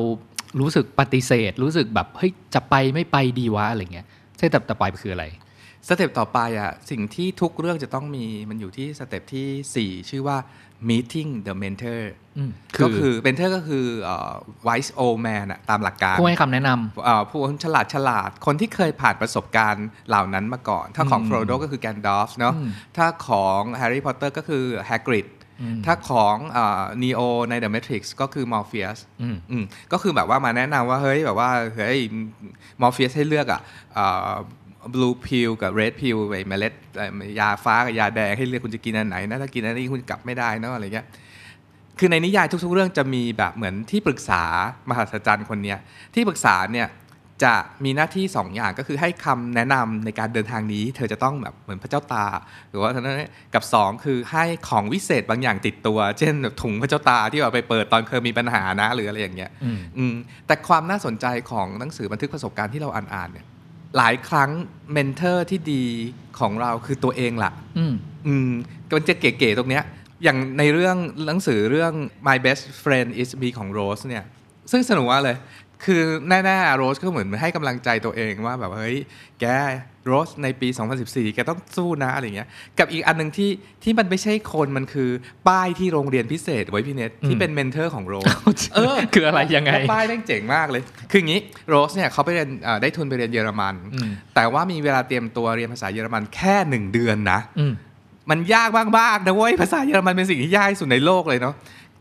[0.60, 5.26] รู้สึกปฏิเสธ รู้สึกแบบเฮ้ยจะไปไม่ไปดีวะอะไรเงี้ยใช่แต่แต่ไปคืออะไร
[5.88, 9.44] สเต็ปต่อไปอะสิ่งที่ทุกเรื่องจะต้องมีมันอยู่ที่สเต็ปที
[9.76, 10.38] สี่4 ชื่อว่า
[10.90, 12.02] meeting the mentor
[12.38, 12.52] อืม
[12.84, 14.34] ก็คือ mentor ก็คือเอ่อ
[14.68, 25.37] wise old man อะตามหลักการผู้ให้คำแนะนำเอ่อผู้ฉลาดฉลาดคนที่เคยผ่านประสบการณ์เหล่านั้นมาก่อน ถ้าของอืมโฟโดก็คือแกนดอฟเนาะอืมถ้าของแฮร์รี่พอตเตอร์ก็คือแฮกริดอืม
[25.86, 26.38] ถ้าของ
[27.04, 32.00] นีโอใน The Matrix ก็คือมอร์เฟียสอืมอืมก็คือแบบว่ามาแนะนำว่า เฮ้ย แบบว่า เฮ้ย
[32.82, 33.62] มอร์เฟียสให้เลือกอะ
[34.94, 41.08] blue pill กับ red pill ไอ้เมล็ดเอ่อยาฟ้ากับยาแดงให้เลือกคุณจะกินอันไหนนะถ้ากินอันนี้คุณกลับไม่ได้เนอะอะไรเงี้ย
[42.00, 44.44] คือในนิยายทุกๆเรื่องจะมีแบบเหมือนที่ปรึกษา
[44.90, 45.80] มหัศจรรย์คนเนี้ย
[46.14, 46.88] ที่ปรึกษาเนี่ย
[47.46, 52.26] จะมีหน้าที่สองอย่างก็คือให้คำแนะนำในการเดินทางนี้ เธอจะต้องแบบเหมือนพระเจ้าตา
[52.70, 53.22] หรือว่าทั้งนั้น
[53.54, 60.14] กับสองคือให้ของวิเศษบางอย่างติดตัว เช่นแบบถุงพระเจ้าตาที่แบบไปเปิดตอนเคยมีปัญหานะหรืออะไรอย่างเงี้ยอืมอืม
[60.48, 63.46] แต่ความน่าสนใจของหนังสือบันทึกประสบการณ์ที่เราอ่านๆเนี่ย
[63.98, 64.50] หลายครั้ง
[64.94, 65.84] เมนเทอร์ที่ดี
[66.40, 67.94] ของเราคือตัวเองล่ะอืม
[68.28, 68.50] อืม
[68.96, 69.84] มันจะเก๋ๆตรงเนี้ย
[70.24, 70.98] อย่างในเรื่อง
[71.28, 71.94] หนังสือเรื่อง
[72.28, 74.24] My Best Friend Is Me ของโรสเนี่ย
[74.72, 75.38] ซึ่งสนุกมากเลย
[75.86, 78.98] คือแน่ๆโรสก็เหมือนให้กำลังใจตัวเองว่าแบบเฮ้ย
[79.42, 79.46] แก
[80.08, 80.68] โรสในปี
[81.02, 82.48] 2014 แกต้องสู้นะอะไรเงี้ย
[82.80, 83.50] กับอีกอันหนึ่งที่
[83.84, 85.10] ที่มันไม่ใช่คนมันคือ
[85.48, 88.26] ป้ายที่โรงเรียนพิเศษไว้พี่เน็ตที่เป็น mentor ของโรส
[88.76, 97.74] เออคืออะไรยังไง ป้ายแม่งเจ๋งมากเลย คืออย่างนี้โรสเนี่ยเขาไปเรียนเอ่อได้ทุนไปเรียนเยอรมันอืมแต่ว่ามีเวลาเตรียมตัวเรียนภาษาเยอรมันแค่หนึ่งเดือนนะอืม
[98.30, 101.56] มันยากมากๆนะเว้ยภาษาเยอรมันเป็นสิ่งที่ยากที่สุดในโลกเลยเนาะ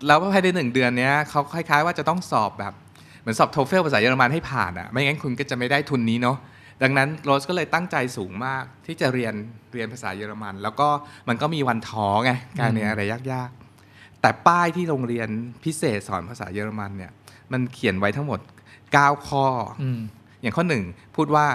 [0.06, 2.86] แล้วภายในหนึ่งเดือนเนี้ยเขาคล้ายๆ ว่าจะต้องสอบแบบเห
[3.26, 6.36] มือนสอบโทเฟลภาษาเยอรมันให้ผ่านอะ่ะไม่งั้นคุณก็จะไม่ได้ทุนนี้เนาะ
[6.82, 9.34] ดังนั้นโรสก็เลยตั้งใจสูงมากที่จะเรียน
[9.72, 10.88] เรียนภาษาเยอรมัน แล้วก็
[11.28, 15.28] มันก็มีวันท้อไงการเรียนอะไรยากๆ แต่ป้ายที่โรงเรียน
[15.64, 17.12] พิเศษสอนภาษาเยอรมันเนี่ย
[17.52, 18.40] มันเขียนไว้ทั้งหมด
[18.82, 20.00] 9 ข้อออืม
[20.42, 20.84] อย่างข้อหนึ่ง
[21.16, 21.46] พูดว่า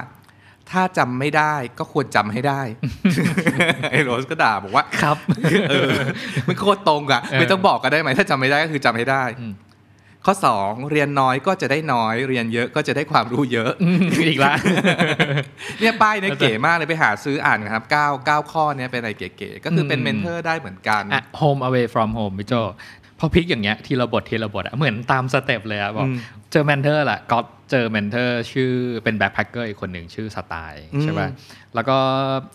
[0.72, 2.62] ถ้าจำไม่ได้ก็ควรจำให้ได้
[3.92, 5.18] ไอ้โรสก็ด่าบอกว่าครับ
[5.70, 5.92] เออ
[6.48, 9.54] มันโคตรตรงอะเออไม่ต้องบอกก็ได้ไหมถ้าจำไม่ได้ก็คือจำให้ได้อืม
[10.26, 14.54] ข้อสองเรียนน้อยก็จะได้น้อย เรียนเยอะก็จะได้ความรู้เยอะอืมอีกละ
[15.80, 22.54] เนี่ยป้ายเนี่ยเก๋มากเลยไปหาซื้ออ่านกันครับ9 9ข้อเนี่ยเป็นอะไรเก๋ๆก็คือเป็นอืม mentor ได้เหมือนกันอะ home away from home พี่โจ
[23.20, 26.18] พอพลิกอย่างเงี้ยทีละบททีละบทอะเหมือนตาม step เลยอะบอกอืม
[26.52, 27.38] เจอ mentor แหละก็
[27.72, 28.72] เจอ mentor ชื่อ
[29.04, 31.98] เป็น backpacker อีกคนหนึ่งชื่อสไตล์ใช่ป่ะอืมแล้วก็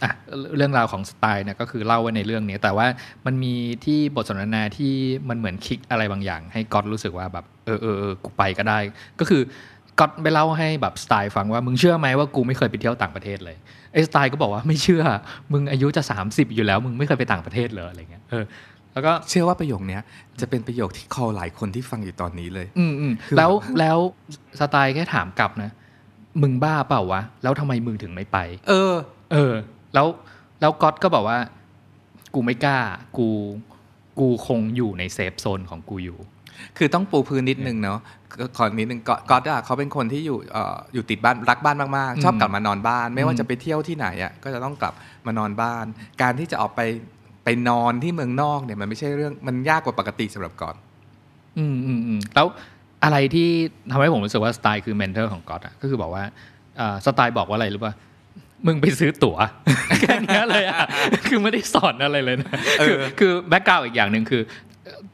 [0.03, 0.11] อะ
[0.57, 2.87] เรื่องราวของสไตล์เนี่ยก็คือเล่าไว้ในเรื่องนี้ แต่ว่า
[3.27, 4.95] มันมีที่บทสนทนาที่
[5.29, 8.79] มันเหมือนคลิกอะไรบางอย่าง ให้ก๊อตรู้สึกว่าแบบเออเออเออกูไปก็ได้
[9.21, 9.43] ก็คือ
[9.99, 13.57] ก๊อตไปเล่าให้แบบสไตล์ฟังว่ามึงเชื่อไหมว่ากูไม่เคยไปเที่ยวต่างประเทศเลย
[13.93, 15.05] ไอ้สไตล์ก็บอกว่าไม่เชื่อ
[15.53, 18.45] มึงอายุจะ 30 อยู่แล้ว มึงไม่เคยไปต่างประเทศเลยอะไรเงี้ยเออ
[18.97, 20.03] แล้วก็เชื่อว่าประโยคเนี้ย
[20.41, 23.99] จะเป็นประโยคที่คอหลายคนที่ฟังอยู่ตอนนี้เลย อืมอืมคือแล้วแล้ว
[24.61, 25.71] สไตล์แค่ถามกลับนะ
[26.43, 28.95] มึงบ้าเปล่าวะ แล้วทำไมมึงถึงไม่ไป เออ
[29.33, 29.53] เออ
[29.95, 30.07] แล้ว
[30.61, 31.39] แล้วก๊อตก็บอกว่า
[32.35, 32.79] กูไม่กล้า
[33.19, 33.29] กู
[34.19, 36.19] กูคงอยู่ในเซฟโซนของกูอยู่
[36.77, 38.01] คือต้องปูพื้นนิดนึงเนาะ
[38.41, 44.95] ก็ขอนิดนึงก็ก็อะเขาเป็นคนที่อยู่เอ่ออยู่ติดบ้านรักบ้านมากอืมๆชอบกลับมานอนบ้าน ไม่ว่าอืมจะไปเที่ยวที่ไหนอะก็จะต้องกลับ
[45.27, 45.85] มานอนบ้าน
[46.23, 46.81] การที่จะออกไป
[47.47, 50.75] ไปนอนที่เมืองนอกเนี่ยมันไม่ใช่เรื่องมันยากกว่าปกติสำหรับก่อน
[51.59, 52.47] อืมอืมอืมแล้ว
[53.05, 53.49] อะไรที่
[53.91, 56.25] ทำให้ผมรู้สึกว่าสไตล์คือ mentor ของก๊อตอะก็คือบอกว่า
[56.81, 57.95] อ่าสไตล์บอกว่าอะไรรู้ป่ะ
[58.67, 59.37] มึงไปซื้อตั๋ว
[60.01, 60.85] แค่เนี้ยเลยอะ
[61.27, 64.43] คือไม่ได้สอนอะไรเลยนะเออคือคือ background อีกอย่างหนึ่งคือ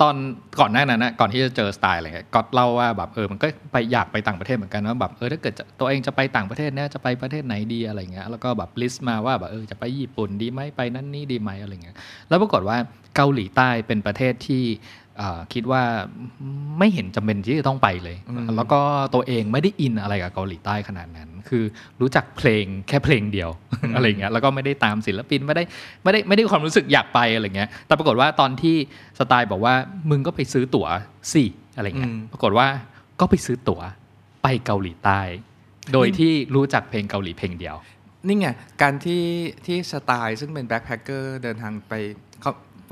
[0.02, 0.16] ตอน
[0.60, 11.96] ก่อนหน้านั้นนะก่อนที่จะเจอสไตล์อะไรเงี้ยก็เล่าว่าแบบเออมันก็ไปอยากไปต่างประเทศเหมือนกันว่าแบบเออถ้าเกิดจะตัวเองจะไปต่างประเทศเนี่ยจะไปประเทศไหนดีอะไรเงี้ยแล้วก็แบบ list มาว่าแบบเออจะไปญี่ปุ่นดีไหมไปนั่นนี่ดีไหมอะไรเงี้ย
[12.28, 12.76] แล้วปรากฏว่า
[13.16, 14.62] เกาหลีใต้เป็นประเทศที่
[15.52, 15.82] คิดว่า
[16.78, 18.80] ไม่เห็นจำเป็นที่จะต้องไปเลยอืมแล้วก็
[19.14, 21.64] ตัวเองไม่ได้อินอะไรกับเกาหลีใต้ขนาดนั้น คือ
[22.00, 23.50] รู้จักเพลงแค่เพลงเดียว
[23.94, 25.64] อะไรเงี้ยแล้วก็ไม่ได้ตามศิลปินไม่ได้
[26.02, 28.76] ไม่ได้ไม่ได้ความรู้สึกอยากไปอะไรเงี้ยแต่ปรากฏว่าตอนที่
[29.18, 29.74] สไตล์บอกว่า
[30.10, 30.86] มึงก็ไปซื้อตั๋ว
[31.32, 31.44] สิ
[31.76, 32.66] อะไรเงี้ยอืมปรากฏว่า
[33.20, 33.80] ก็ไปซื้อตั๋ว
[34.42, 35.20] ไปเกาหลีใต้
[35.92, 37.76] โดยที่รู้จักเพลงเกาหลีเพลงเดียว
[38.26, 38.48] นี่ไง
[38.82, 39.24] การที่
[39.66, 41.92] ที่สไตล์ซึ่งเป็นแบ็คแพคเกอร์เดินทางไป
[42.30, 42.31] เขา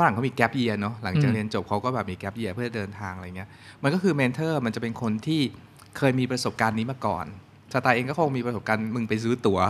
[0.01, 3.49] ฝรั่งเขามีแกลบเยียเนาะหลังจากอืมเรียนจบเขาก็แบบมีแกลบเยียเพื่อเดินทางอะไรเงี้ย
[3.83, 5.41] มันก็คือเมนเทอร์มันจะเป็นคนที่
[5.99, 7.27] เคยมีประสบการณ์นี้มาก่อน
[7.75, 9.61] สไตล์เองก็คงมีประสบการณ์มึงไปซื้อตั๋ว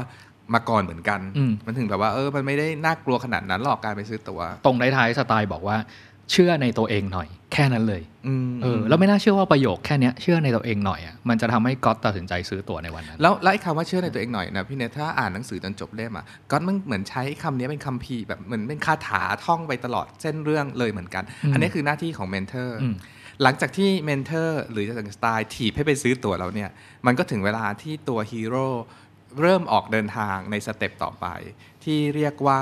[0.54, 5.76] มาก่อนเหมือนกันอืมมันถึงแบบว่าเออมันไม่ได้น่ากลัวขนาดนั้นหรอกการไปซื้อตั๋วตรงท้ายๆสไตล์บอกว่า
[6.30, 22.94] เชื่อในตัวเองหน่อย แค่นั้นเลยอืมเออแล้วไม่น่าเชื่อว่าประโยคแค่เนี้ยเชื่อในตัวเองหน่อยอะมันจะทำให้ก๊อตตัดสินใจซื้อตั๋วในวันนั้นแล้วแล้วไอ้คำว่าเชื่อในตัวเองหน่อยนะพี่เนทถ้าอ่านหนังสือจนจบเล่มอะก็มันเหมือนใช้คำนี้เป็นคัมภีร์แบบเหมือนเป็นคาถาท่องไปตลอดเส้นเรื่องเลยเหมือนกันอืมอันนี้คือหน้าที่ของ mentor อืม
[23.42, 26.70] หลังจากที่ mentor หรือจะสไตล์ถีบให้ไปซื้อตั๋วเราเนี่ย
[27.06, 28.68] มันก็ถึงเวลาที่ตัวฮีโร่
[29.40, 31.26] เริ่มออกเดินทางใน step ต่อไป
[31.84, 32.60] ที่เรียกว่า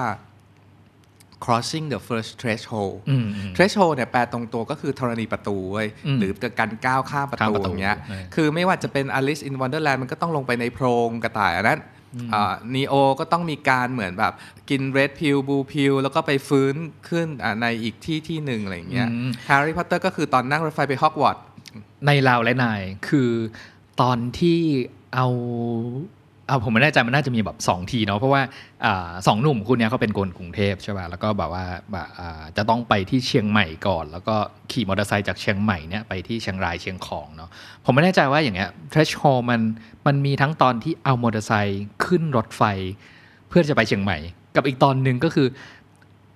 [1.45, 11.81] crossing the first threshold อืมอืม threshold เนี่ยแปลตรงตัวก็คือธรณีประตูเว้ยอืมหรือการก้าวข้ามประข้ามตูประตูอย่างเงี้ยเออคือไม่ว่าจะเป็น Alice in Wonderland มันก็ต้องลงไปในโพรงกระต่ายอันนั้น
[12.75, 14.33] นีโอก็ต้องมีการเหมือนแบบ
[14.71, 16.75] กิน red pill blue pill แล้วก็ไปฟื้น
[17.09, 21.45] ขึ้นอะในอีกที่ที่หนึ่งอะไรอย่างเงี้ยอืมแฮร์รี่พอตเตอร์ก็คือตอนนั่งรถไฟไปฮอกวอตส์
[22.07, 23.31] ในลาวและนายคือ
[24.01, 24.61] ตอนที่
[25.15, 25.29] เอา
[26.49, 28.43] เอาผมไม่แน่ใจมันน่าจะมีแบบสองทีเนาะเพราะว่า
[28.85, 28.87] อ
[29.27, 34.37] สองหนุ่มคู่เนี้ยเขาเป็นคนกรุงเทพใช่ป่ะแล้วก็แบบว่าแบบอ่าจะต้องไปที่เชียงใหม่ก่อน แล้วก็
[34.73, 37.51] ขี่มอเตอร์ไซค์จากเชียงใหม่เนี่ยไปที่เชียงรายเชียงของเนาะ
[37.85, 39.61] ผมไม่แน่ใจว่าอย่างเงี้ย threshold มัน
[40.07, 42.63] มันมีทั้งตอนที่เอามอเตอร์ไซค์ขึ้นรถไฟ
[43.49, 44.19] เพื่อจะไปเชียงใหม่
[44.57, 45.49] กับอีกตอนหนึ่งก็คือ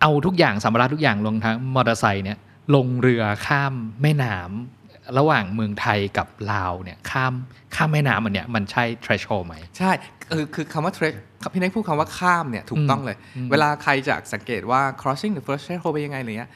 [0.01, 2.39] เอาทุกอย่างสัมภาระทุกอย่างลงทั้งมอเตอร์ไซค์เนี่ย
[2.75, 4.82] ลงเรือข้ามแม่น้ำ
[5.19, 7.35] ระหว่างเมืองไทยกับลาวเนี่ยข้าม
[7.75, 9.91] ข้ามแม่น้ำมันเนี่ยมันใช่ threshold ไหม ใช่
[10.31, 11.17] คือคือคำว่า thresh
[11.53, 16.51] พี่นายพูดคำว่าข้ามเนี่ยถูกต้องเลยอืมเวลาใครจะสังเกตว่า crossing the first threshold เป็นยังไงอะไรเงี้ย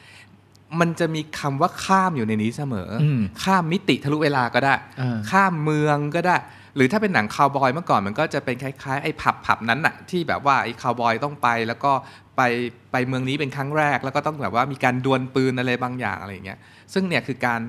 [0.81, 6.37] มันจะมีคำว่าข้ามอยู่ในนี้เสมออมข้ามมิติทะลุเวลาก็ได้อ่าข้ามเมืองก็ได้
[6.77, 11.93] หรือถ้าเป็นหนังคาวบอยเมื่อก่อนมันก็จะเป็นคล้ายๆไอ้ผับผับนั้นน่ะที่แบบว่าไอ้คาวบอยต้องไป แล้วก็
[12.37, 12.43] ไป
[12.93, 16.59] ไปเมืองนี้เป็นครั้งแรก แล้วก็ต้องแบบว่ามีการดวลปืนอะไรบางอย่างอะไรอย่างเงี้ย
[16.93, 17.61] ซึ่งเนี่ยคือการ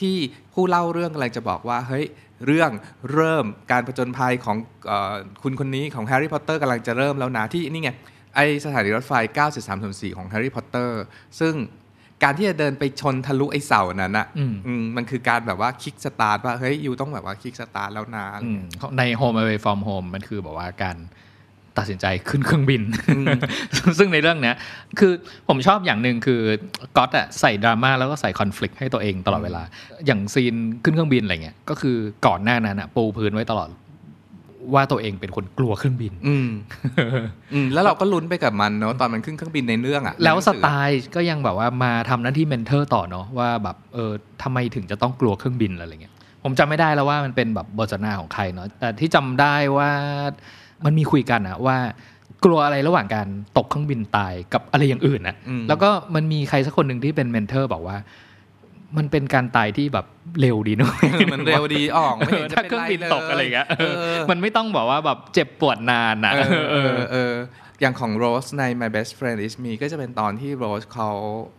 [0.00, 0.16] ที่
[0.54, 2.06] ผู้เล่าเรื่องกำลังจะบอกว่าเฮ้ย
[2.46, 2.70] เรื่อง
[3.12, 7.90] เริ่มการผจญภัยของเออคุณคนนี้ของแฮร์รี่พอตเตอร์กำลังจะเริ่มแล้วนะที่นี่ไง
[8.36, 9.12] ไอสถานีรถไฟ
[9.66, 11.02] 9 3/4ของแฮร์รี่พอตเตอร์
[11.40, 11.54] ซึ่ง
[12.22, 18.62] การที่จะเดินไปชนทะลุไอเสานั้นอะอืมอืมมันคือการแบบว่า kickstart ว่าเฮ้ย you ต้องแบบว่า kickstart แล้วนะอืม
[18.98, 20.96] ใน home away from home มันคือแบบว่าการ
[21.78, 22.82] ตัดสินใจขึ้นเครื่องบิน
[23.98, 24.56] ซึ่งในเรื่องเนี้ย
[24.98, 25.12] คือ
[25.48, 26.40] ผมชอบอย่างหนึ่งคือ
[26.96, 29.62] ก๊อตอะใส่ดราม่าแล้วก็ใส่ conflict ให้ตัวเองตลอดเวลา
[30.06, 33.68] อย่าง scene ขึ้นเครื่องบินอะไรเงี้ยก็คือก่อนหน้านั้นอะปูพื้นไว้ตลอด
[34.74, 36.48] ว่าตัวเองเป็นคนกลัวเครื่องบิน อืม
[37.54, 49.90] อืมแล้วเราก็ลุ้นไปกับมันเนาะตอนมันขึ้นเครื่องบินในเรื่องอะแล้วสในหนังสือไตล์ก็ยังแบบว่ามาทำหน้าที่ mentor ต่อเนาะว่าแบบเออทำไมถึงจะต้องกลัวเครื่องบินอะไรเงี้ยผมจำไม่ได้แล้วว่ามันเป็นแบบบทสนทนาของใครเนาะแต่ที่จำได้ว่า
[50.84, 51.76] มันมีคุยกันอะว่า
[52.44, 57.96] กลัวอะไรระหว่างการตกเครื่องบินตายกับอะไรอย่างอื่นนะอืมแล้วก็มันมีใครสักคนหนึ่งที่เป็น mentor บอกว่า
[58.96, 60.06] มันเป็นการตายที่แบบ
[60.40, 60.92] เร็วดีเนาะ
[61.32, 63.96] มันเร็วดีออกไม่เอเห็อนจะถ้าเป็นเครื่องบินลยตกอะไรเงี้ยเออ
[64.30, 67.32] มันไม่ต้องบอกว่าแบบเจ็บปวดนานนะเออเออเออ
[67.80, 71.10] อย่างของโรสใน My Best Friend Is Me ก็จะเป็นตอนที่โรสเขา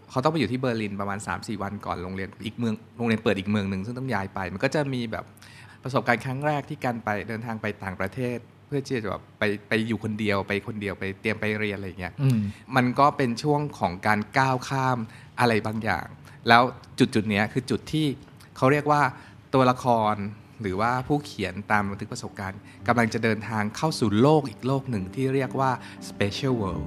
[0.09, 5.25] เขาต้องไปอยู่ที่เบอร์ลินประมาณ 3-4 วันก่อนโรงเรียนอีกเมืองโรงเรียนเปิดอีกเมืองหนึ่งซึ่งต้องย้ายไป มันก็จะมีแบบ
[5.83, 12.39] ประสบการณ์ครั้งแรกที่การไปเดินทางไปต่างประเทศ เพื่อที่จะแบบไปไปอยู่คนเดียวไปคนเดียวไปเตรียมไปเรียนอะไรอย่างเงี้ยอืม
[12.75, 14.97] มันก็เป็นช่วงของการก้าวข้าม
[15.39, 16.05] อะไรบางอย่าง
[16.47, 16.63] แล้ว
[16.99, 18.07] จุดจุดๆเนี้ยคือจุดที่
[18.57, 19.01] เขาเรียกว่า
[19.53, 20.15] ตัวละคร
[20.61, 25.71] หรือว่าผู้เขียนตามบันทึกประสบการณ์กำลังจะเดินทางเข้าสู่โลกอีกโลกหนึ่งที่เรียกว่า
[26.09, 26.85] special world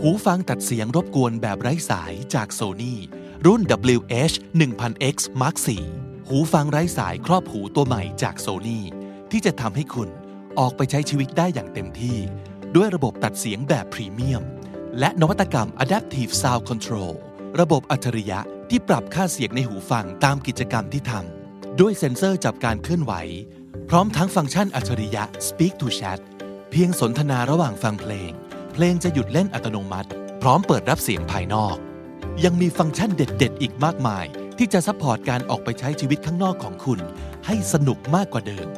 [0.00, 2.94] หูฟังตัดเสียงรบกวนแบบไร้สายจาก Sony
[3.46, 3.60] รุ่น
[3.96, 5.68] WH 1000X Mark IV
[6.32, 8.80] หูฟังไร้สายครอบหูตัวใหม่จาก Sony
[9.30, 10.08] ที่จะทำให้คุณ
[10.58, 12.18] ออกไปใช้ชีวิตได้อย่างเต็มที่
[12.76, 14.42] ด้วยระบบตัดเสียงแบบพรีเมียม
[14.98, 17.12] และนวัตกรรม Adaptive Sound Control
[17.60, 18.40] ระบบอัจฉริยะ
[18.70, 23.12] ที่ปรับค่าเสียงในหูฟังตามกิจกรรมที่ทำด้วยเซ็นเซอร์จับการเคลื่อนไหว
[23.88, 26.20] พร้อมทั้งฟังก์ชันอัจฉริยะ Speak to Chat
[26.70, 28.30] เพียงสนทนาระหว่างฟังเพลง
[28.72, 30.10] เพลงจะหยุดเล่นอัตโนมัติ
[30.42, 31.76] พร้อมเปิดรับเสียงภายนอก
[32.44, 34.26] ยังมีฟังก์ชันเด็ด ๆ อีกมากมาย
[34.62, 37.00] ที่จะ support การออกไปใช้ชีวิตข้างนอกของคุณ
[37.46, 38.68] ให้สนุกมากกว่าเดิม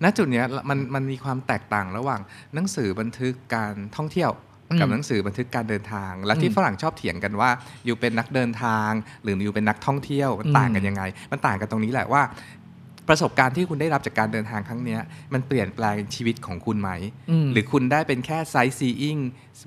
[0.04, 2.22] ณจุดเนี้ยมันมันมีความแตกต่างระหว่าง
[2.54, 4.32] หนังสือบันทึกการท่องเที่ยว
[4.80, 7.50] กับอืมหนังสือบันทึกการเดินทาง และที่อืมฝรั่งชอบเถียงกันว่า
[7.86, 8.92] อยู่เป็นนักเดินทาง
[9.24, 12.24] หรืออยู่เป็นนักท่องเที่ยวมันอืมต่างกันยังไง มันต่างกันตรงนี้แหละว่า
[13.08, 15.02] ประสบการณ์ที่คุณได้รับจากการเดินทางครั้งเนี้ย
[15.34, 16.90] มันเปลี่ยนแปลงชีวิตของคุณไหม
[17.46, 19.18] มหรือคุณได้เป็นแค่ไซต์ซีอิง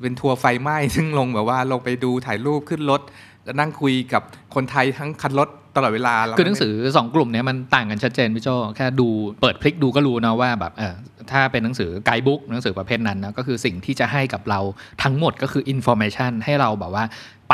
[0.02, 3.00] เป็นทัวร์ไฟไหม้ซึ่งลงแบบว่าลงไปดูถ่ายรูปขึ้นรถ
[3.44, 4.22] แล้วนั่งคุยกับ
[4.54, 9.08] คนไทยทั้งคันรถ ตลอดเวลาคือหนังสือสองกลุ่มเนี้ยมันต่างกันชัดเจนพี่โจแค่ดู
[9.40, 10.94] เปิดพลิกดูก็รู้นะว่าแบบเออ
[11.30, 14.60] ถ้าเป็นหนังสือ guidebook หนังสือประเภทนั้นนะก็คือสิ่งที่จะให้กับเรา
[15.02, 17.04] ทั้งหมดก็คือ information ให้เราแบบว่า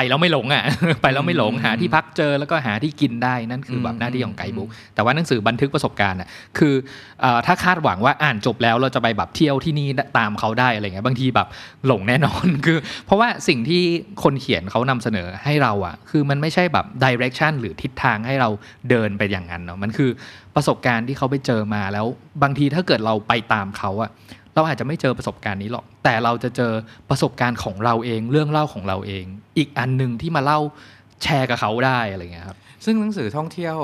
[0.00, 0.64] ไปแล้วไม่หลงอะ
[1.02, 6.74] ไปแล้วไม่หลงหาที่พักเจอแล้วก็หาที่กินได้นั่นคือแบบหน้าที่ของ guidebook แต่ว่าหนังสือบันทึกประสบการณ์อะคือ
[7.20, 11.48] เอ่อถ้าคาดหวังว่าอ่านจบแล้วเราจะไปแบบเที่ยวที่นี่ตามเขาได้อะไรเงี้ยบางทีแบบ
[11.87, 13.82] หลงแน่นอนคือ เพราะว่าสิ่งที่
[14.22, 18.48] คนเขียนเขานำเสนอให้เราอะคือมันไม่ใช่แบบ direction หรือทิศทางให้เรา
[18.90, 20.11] เดินไปอย่างนั้นเนาะมันคือ
[20.54, 22.06] ประสบการณ์ที่เขาไปเจอมาแล้ว
[22.42, 24.11] บางทีถ้าเกิดเราไปตามเขาอะ
[24.59, 26.73] เราอาจจะไม่เจอประสบการณ์นี้หรอก แต่เราจะเจอ
[27.11, 29.25] ประสบการณ์ของเราเอง เรื่องเล่าของเราเอง
[29.59, 30.61] อีกอันหนึ่งที่มาเล่า
[31.23, 33.77] แชร์กับเขาได้อะไรเงี้ยครับ ซึ่งหนังสือท่องเที่ยว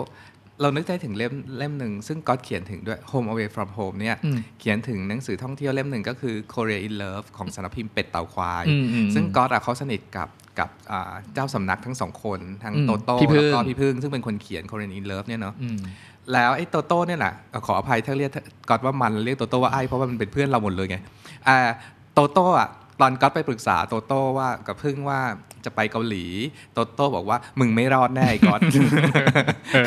[0.60, 15.78] เรานึกได้ถึงเล่มเล่มหนึ่งซึ่งก็อตเขียนถึงด้วย Home Away from Home เนี่ยอืมเขียนถึงหนังสือท่องเที่ยวเล่มหนึ่งก็คือ Korea in Love ของสำนักพิมพ์เป็ดเต่าควายอืมอืมซึ่งก็อตอะเขาสนิทกับกับอ่าเจ้าสำนักทั้งสองคน ทั้งอืมโตโต้พี่พึ่งแล้วก็พี่พึ่งซึ่งเป็นคนเขียน Korea in Love เนี่ยเนาะอืม
[16.32, 17.32] แล้วไอ้โตโต้เนี่ยแหละ
[17.66, 18.30] ขออภัยถ้าเรียก
[18.68, 20.96] ก่อนว่ามันเรียกโตโต้ว่าไอ้เพราะว่ามันเป็นเพื่อนเราหมดเลยไง
[21.48, 21.56] อ่า
[22.14, 22.68] โตโต้อะ
[23.00, 25.20] ตอนก๊อตไปปรึกษาโตโต้ว่ากับพึ่งว่า
[25.64, 26.26] จะไปเกาหลี
[26.74, 28.60] โตโต้บอกว่ามึงไม่รอดแน่ไอ้ก๊อต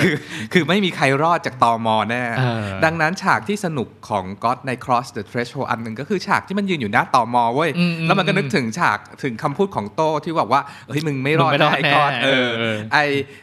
[0.01, 0.13] คือ
[0.53, 12.97] คือไม่มีใครรอดจากตอมอแน่เออดังนั้นฉากที่สนุกของก๊อตใน Cross the Threshold อันหนึ่งก็คือฉากที่มันยืนอยู่หน้าตอมอเว้ยอืมอืมแล้วมันก็นึกถึงฉากถึงคำพูดของโต้ที่บอกว่าเฮ้ยมึงไม่รอดมึงไม่รอดแน่ไอ้ก๊อตแน่เออเออไอ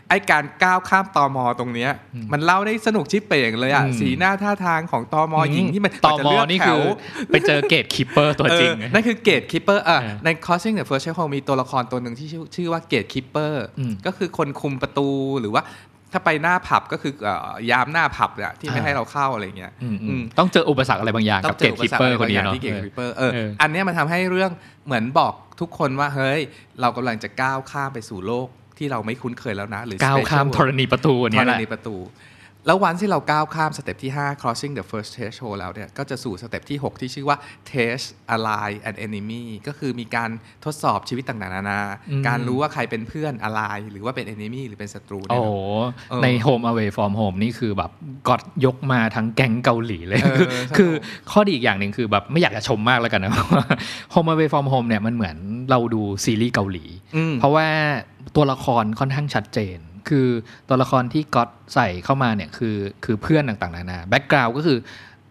[0.09, 1.91] ไอการก้าวข้ามตอมอตรงเนี้ย
[2.33, 6.85] มันเล่าได้สนุกชิบเป่งเลยอะอืมสีหน้าท่าทางของตอมอหญิงที่มันตอจะมอเลืกนี่แถคือว
[7.33, 15.09] ไปเจอเกตคิปเปอร์ตัวจริงเออนั่นคือเกตคิปเปอร์อะเออใน Crossing the First Threshold มีตัวละครตัวหนึ่งที่ชื่อชื่อว่าเกตคิปเปอร์อืมก็คือคนคุมประตู
[15.41, 15.63] หรือว่า
[16.13, 24.51] ถ้าไปหน้าผับก็คือเอ่อยามหน้าผับเนี่ยที่ไม่อ่าให้เราเข้าอะไรเงี้ยอืมอือืมมต้องเจออุปสรรคอะไรบางอย่างต้กัอบงเกเจตออุคิปปสรรเปคอร์อะไรคนบางอนี้ย่างเนาะที่เกตเออคิปเปอร์เออเอออันเนี้ยมันทำให้เรื่อง
[24.87, 26.41] เหมือนบอกทุกคนว่าเฮ้ย
[26.81, 31.97] เรากำลังจะก้าวข้ามไปสู่โลกที่เราไม่คุ้นเคยแล้วนะ หรือก้าวข้าม special ธรณีประตูอันเนี้ยแหละธรณีประตู
[32.67, 37.37] แล้ววันที่เราก้าวข้ามสเต็ปที่ 5 crossing the first threshold แล้วเนี่ย ก็จะสู่สเต็ปที่ 6 ที่ชื่อว่า
[37.71, 40.31] test ally and enemy ก็คือมีการ
[40.65, 45.53] ทดสอบชีวิตต่างๆนานาอืมการรู้ว่าใครเป็นเพื่อน ally หรือว่าเป็น enemy หรือเป็นศัตรูโอ้เนี่ยโห
[46.11, 47.91] เออใน Home Away from Home นี่คือแบบ
[48.29, 50.93] ก็ยกมาทั้งแก๊งเกาหลีเลยเออคือใช่คือ
[51.31, 53.65] ข้อดีอีกอย่างหนึ่งคือแบบไม่อยากจะชมมากแล้วกันนะว่า
[54.15, 55.37] Home Away from Home เนี่ยมันเหมือน
[55.71, 56.85] เราดูซีรีส์เกาหลี
[57.17, 57.67] อืมเพราะว่า
[58.37, 60.27] ตัวละครค่อนข้างชัดเจน คือ
[60.69, 64.79] ตัวละครที่ก๊อตใส่เข้ามาเนี่ยคือคือเพื่อนต่างๆนานา background ก็คือ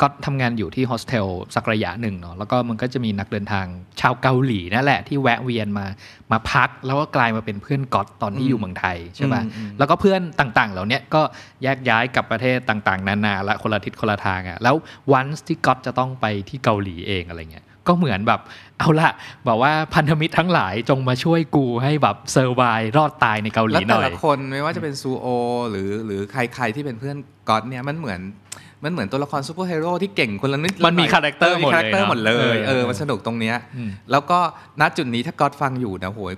[0.01, 3.65] ก๊อตทำงานอยู่ที่โฮสเทลสักระยะหนึ่งเนาะแล้วก็มันก็จะมีนักเดินทาง
[4.01, 5.85] ชาวเกาหลีนั่นแหละที่แวะเวียนมา
[6.31, 11.21] มาพัก แล้วก็กลายมาเป็นเพื่อนก๊อตตอนที่อยู่เมืองไทยใช่ป่ะอืมอืมแล้วก็เพื่อนต่างๆ เหล่าเนี้ยก็
[11.63, 14.75] แยกย้ายกลับประเทศต่างๆ นานาละคนละทิศคนละทางอะ่ะแล้ว
[15.13, 18.41] วันที่ก๊อตจะต้องไปที่เกาหลีเองอะไรเงี้ย ก็เหมือนแบบ
[18.79, 19.09] เอาละ
[19.47, 22.61] บอกว่าพันธมิตรทั้งหลายจงมาช่วยกูให้แบบ survive
[22.97, 25.27] รอดตายในเกาหลีหน่อยแล้วแต่ละคนไม่ว่าจะเป็นซูโอ
[25.71, 27.17] หรือหรือใครๆที่เป็นเพื่อน
[27.49, 28.19] ก๊อตเนี่ยมันเหมือน
[28.83, 34.39] มันเหมือนตัวละครซูเปอร์ฮีโร่ที่เก่งคนละนิดมันมี character มี character หมดเลเลยเนอะเออเออมันสนุกตรงเนี้ยอืมแล้วก็
[34.81, 36.33] ณจุดนี้ถ้าก๊อตฟังอยู่นะโหย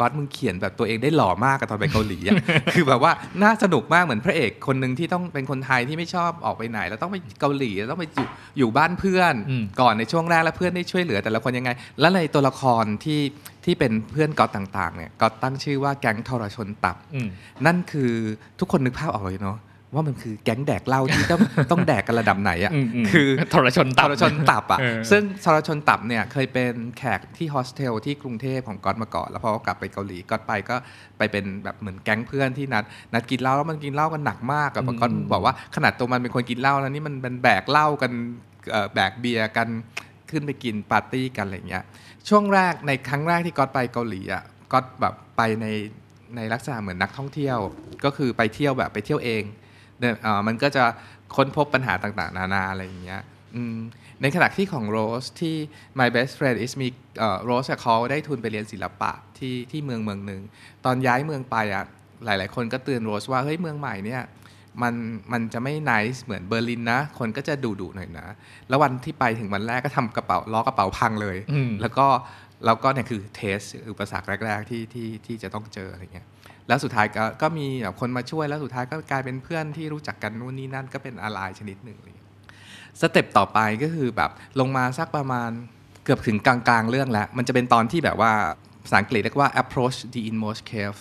[0.00, 2.34] ก๊อตมึงเขียนแบบตัวเองได้หล่อมากกับตอนไปเกาหลีอะ
[2.74, 8.26] คือแบบว่าน่าสนุกมากเหมือนพระเอกคนหนึ่งที่ต้องเป็นคนไทยที่ไม่ชอบออกไปไหน แล้วต้องไปเกาหลีแล้วต้องไปอยู่
[8.58, 13.20] อยู่บ้านเพื่อนอืมก่อนในช่วงแรกแล้วเพื่อนได้ช่วยเหลือแต่ละคนยังไง แล้วในตัวละครที่
[13.64, 17.28] ที่เป็นเพื่อนก๊อตต่างๆเนี่ยก๊อตตั้งชื่อว่าแก๊งทรชนตับอืม
[17.66, 18.12] นั่นคือ
[18.58, 19.58] ทุกคนนึกภาพออกเลยเนาะ
[19.94, 30.76] ว่ามันคือแก๊งแดกเหล้าที่ต้องต้องแดกกันระดับไหนอะอืมอืมคือทรชนตับทรชนตับอะเออซึ่งทรชนตับเนี่ยเคยเป็นแขกที่โฮสเทลที่กรุงเทพของก๊อตมาก่อนแล้วพอกลับไปเกาหลีก๊อตไปก็
[31.18, 38.12] ไปเป็นแบบเหมือนแก๊งเพื่อนที่นัดนัดกินเหล้าแล้วมันกินเหล้ากันหนักมากอะก๊อตบอกว่าขนาดตัวมันเป็นคนกินเหล้าแล้วนี่มันเป็นแบกเหล้ากัน
[38.70, 39.68] เอ่อแบกเบียร์กัน
[40.30, 41.84] ขึ้นไปกินปาร์ตี้กันอะไรเงี้ย
[42.28, 45.66] ช่วงแรกในครั้งแรกที่ก๊อตไปเกาหลีอะก๊อตแบบไปใน
[46.36, 47.58] ในลักษณะเหมือนนักท่องเที่ยว
[48.04, 49.42] ก็คือไปเที่ยวแบบไปเที่ยวเอง
[50.00, 50.84] เนี่ยเอ่อมันก็จะ
[51.36, 53.22] ค้นพบปัญหาต่างๆ นานาอะไรอย่างเงี้ย
[53.54, 53.76] อืม
[54.22, 55.56] ในขณะที่ของโรสที่
[56.00, 56.88] my best friend is me
[57.44, 60.42] โรสเขาได้ทุนไปเรียนศิลปะที่ที่เมืองเมืองหนึ่ง
[60.84, 61.84] ตอนย้ายเมืองไปอะ
[62.24, 64.22] หลายๆ คนก็เตือนโรสว่าเฮ้ยเมืองใหม่เนี่ย
[64.82, 64.94] มัน
[65.32, 68.26] มันจะไม่ nice เหมือนเบอร์ลินนะ คนก็จะดุๆหน่อยนะ
[68.68, 72.06] แล้ววันที่ไปถึงวันแรกก็ทำกระเป๋าล้อกระเป๋าพังเลยอืมแล้วก็
[72.66, 73.60] แล้วก็เนี่ยคือ test
[73.90, 76.26] อุปสรรคแรก ๆ ที่ที่ที่จะต้องเจออะไรเงี้ย
[76.70, 82.26] แล้วสุดท้ายก็ก็มีแบบคนมาช่วยแล้วสุดท้ายก็กลายเป็นเพื่อนที่รู้จักกันนู่นนี่นั่นก็เป็นอ l ไลชนิดหนึ่งอะไรเลย
[83.00, 84.30] สเต็ปต่อไปก็คือแบบ
[84.60, 85.50] ลงมาสักประมาณ
[86.04, 88.32] เกือบถึงกลางๆ เรื่องแล้ว มันจะเป็นตอนที่แบบว่า
[88.84, 91.00] ภาษาอังกฤษเรียกว่า approach the inmost cave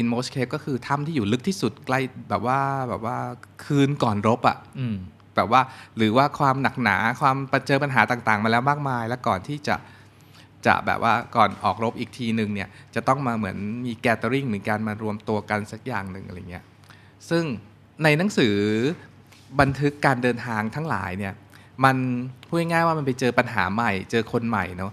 [0.00, 2.00] inmost cave ก็คือถ้ำที่อยู่ลึกที่สุดใกล้
[2.30, 3.16] แบบว่าแบบว่า
[3.64, 4.96] คืนก่อนรบอะอืม
[5.36, 5.60] แบบว่า
[5.96, 9.74] หรือว่าความหนักหนาความเจอปัญหาต่างๆ มาแล้วมากมาย แล้วก่อนที่จะ
[10.66, 16.64] จะแบบว่าก่อนออกรบอีกทีหนึ่งเนี่ยจะต้องมาเหมือนมีแก t เ r อริงเหมือนการมารวมตัวกันสักอย่างหนึ่งอะไรเงี้ย
[17.30, 17.44] ซึ่ง
[18.04, 18.54] ในหนังสือ
[19.60, 21.34] บันทึกการเดินทางทั้งหลายเนี่ย
[21.84, 21.96] มัน
[22.48, 24.92] พูดง่ายๆว่ามันไปเจอปัญหาใหม่ เจอคนใหม่เนาะ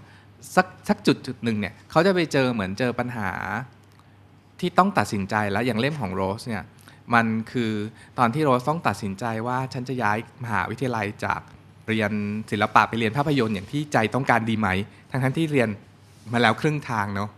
[0.56, 3.30] สักสักจุดจุดหนึ่งเนี่ยเขาจะไปเจอเหมือนเจอปัญหา
[4.60, 6.64] ที่ต้องตัดสินใจแล้วอย่างเล่มของโรสเนี่ย
[7.14, 7.72] มันคือ
[8.18, 11.40] ตอนที่โรสต้องตัดสินใจว่าฉันจะย้ายมหาวิทยาลัยจาก
[11.88, 12.10] เรียน
[12.50, 14.68] ศิลปะไปเรียนภาพยนตร์อย่างที่ใจต้องการดีไหม
[15.10, 15.68] ทั้งทั้งที่เรียน
[16.32, 17.30] มาแล้วครึ่งทางเนาะ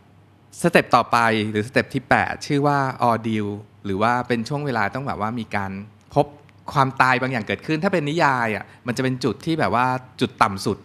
[0.63, 1.19] สเต็ปต่อไป
[1.51, 3.47] หรือสเต็ปที่ 8 ชื่อว่าออดิว
[3.85, 5.71] หรือว่าเป็นช่วงเวลาต้องแบบว่ามีการ
[6.15, 6.27] พบ
[6.73, 9.87] ความตายบางอย่างเกิดขึ้น ถ้าเป็นนิยายอะมันจะเป็นจุดที่แบบว่า
[10.21, 10.79] จุดต่ำสุด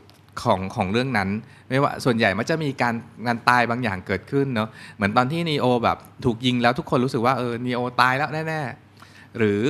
[0.43, 1.29] ของของเรื่องนั้น
[1.69, 2.93] ไม่ว่าส่วนใหญ่มันจะมีการ
[3.25, 9.61] งานตายบางอย่างเกิดขึ้นเนาะเหมือนตอนที่นีโอแบบถูกยิงแล้วทุกคนรู้สึกว่าเออนีโอตายแล้วแน่ๆหรือ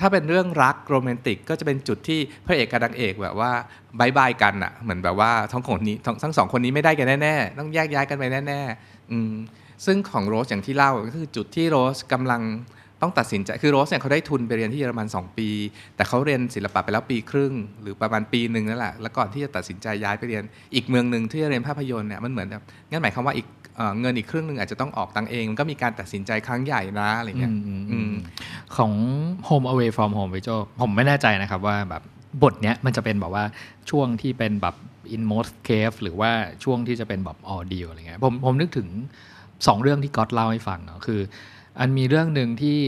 [0.00, 3.52] ถ้าเป็นเรื่องรักโรแมนติกก็จะเป็นจุดที่พระเอกกับนางเอกแบบว่า
[4.00, 9.32] bye bye กันอะเหมือนแบบว่าทั้งคนนี้ทั้งทั้งสองคนนี้ไม่ได้กันแน่ๆต้องแยกย้ายกันไปแน่ๆอืม
[9.84, 12.42] ซึ่งของโรสอย่างที่เล่าก็คือจุดที่โรสกำลัง
[13.02, 15.48] ต้องตัดสินใจ คือโรสเนี่ยเขาได้ทุนไปเรียนที่เยอรมัน 2 ปี
[15.96, 20.42] แต่เขาเรียนศิลปะไปแล้วปีครึ่ง หรือประมาณปีหนึ่งนั่นแหละ แล้วก่อนที่จะตัดสินใจย้ายไปเรียน
[20.74, 23.46] อีกเมืองหนึ่งที่จะเรียนภาพยนตร์เนี่ย มันเหมือนแบบงั้นหมายความว่าอีก
[23.76, 28.12] เอ่อเงินอีกครึ่งหนึ่งอาจจะต้องออกตังค์เอง มันก็มีการตัดสินใจครั้งใหญ่นะอะไรเงี้ยอืมอืม
[28.76, 28.92] ของ
[29.48, 30.48] Home Away from Home พี่โจ
[30.80, 32.02] ผมไม่แน่ใจนะครับว่าแบบ
[32.42, 33.44] บทเนี้ยมันจะเป็นแบบว่า
[33.90, 34.74] ช่วงที่เป็นแบบ
[35.16, 36.30] inmost cave หรือว่า
[36.64, 38.88] ช่วงที่จะเป็นแบบ audio อะไรเงี้ย ผมผมนึกถึง
[39.66, 41.20] สองเรื่องที่ก๊อตเล่าให้ฟังเนาะคือ
[41.80, 42.78] อันมีเรื่องหนึ่งที่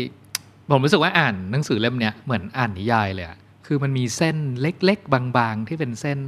[0.70, 6.18] ผมรู้สึกว่าอ่านหนังสือเล่มเนี้ยเหมือนอ่านนิยายเลยอะคือมันมีเส้นเล็ก ๆ บางๆ ที่เป็นเส้น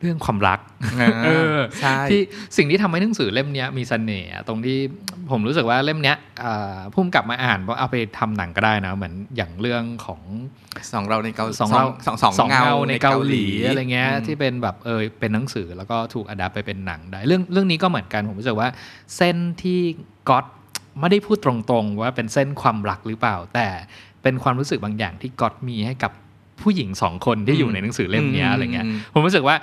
[0.00, 0.60] เรื่องความรัก
[1.24, 2.20] เออใช่ที่
[2.56, 4.78] สิ่งที่ทำให้หนังสือเล่มเนี้ยมีเสน่ห์อะตรงที่
[5.30, 10.20] ผมรู้สึกว่าเล่มเนี้ยอ่าพุ่มกลับมาอ่านว่าเอาไปทำหนังก็ได้นะเหมือนอย่างเรื่องของ
[10.92, 18.68] สองเราในเกาสองเราสองสองเงาในเกาหลีอะไรเงี้ยอืมที่เป็นแบบเออเป็นหนังสือแล้วก็ถูกอัดไปเป็นหนังได้เรื่องเรื่องนี้ก็เหมือนกันผมรู้สึกว่า
[19.16, 19.80] เส้นที่
[20.28, 20.46] ก๊อต
[21.00, 23.68] ไม่ได้พูดตรงๆ ว่าเป็นเส้นความรักหรือเปล่า แต่
[24.22, 26.12] เป็นความรู้สึกบางอย่างที่ก๊อตมีให้กับ
[26.62, 29.56] ผู้หญิงสองคนที่อยู่ในหนังสือเล่มเนี้ยอะไรเงี้ยผมรู้สึกว่า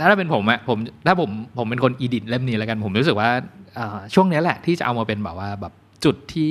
[0.00, 3.30] ถ้าเป็นผมอะผมถ้าผมผมเป็นคนอีดิทเล่มนี้แล้วกันผมรู้สึกว่า
[3.74, 5.72] เอ่อช่วงเนี้ยแหละที่จะเอามาเป็นแบบว่าแบบ
[6.04, 6.50] จุดที่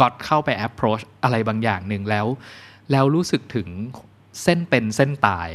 [0.00, 2.26] ก๊อตเข้าไป approach อะไรบางอย่างหนึ่งแล้ว
[2.92, 3.68] แล้วรู้สึกถึง
[4.42, 5.48] เส้นเป็นเส้นตาย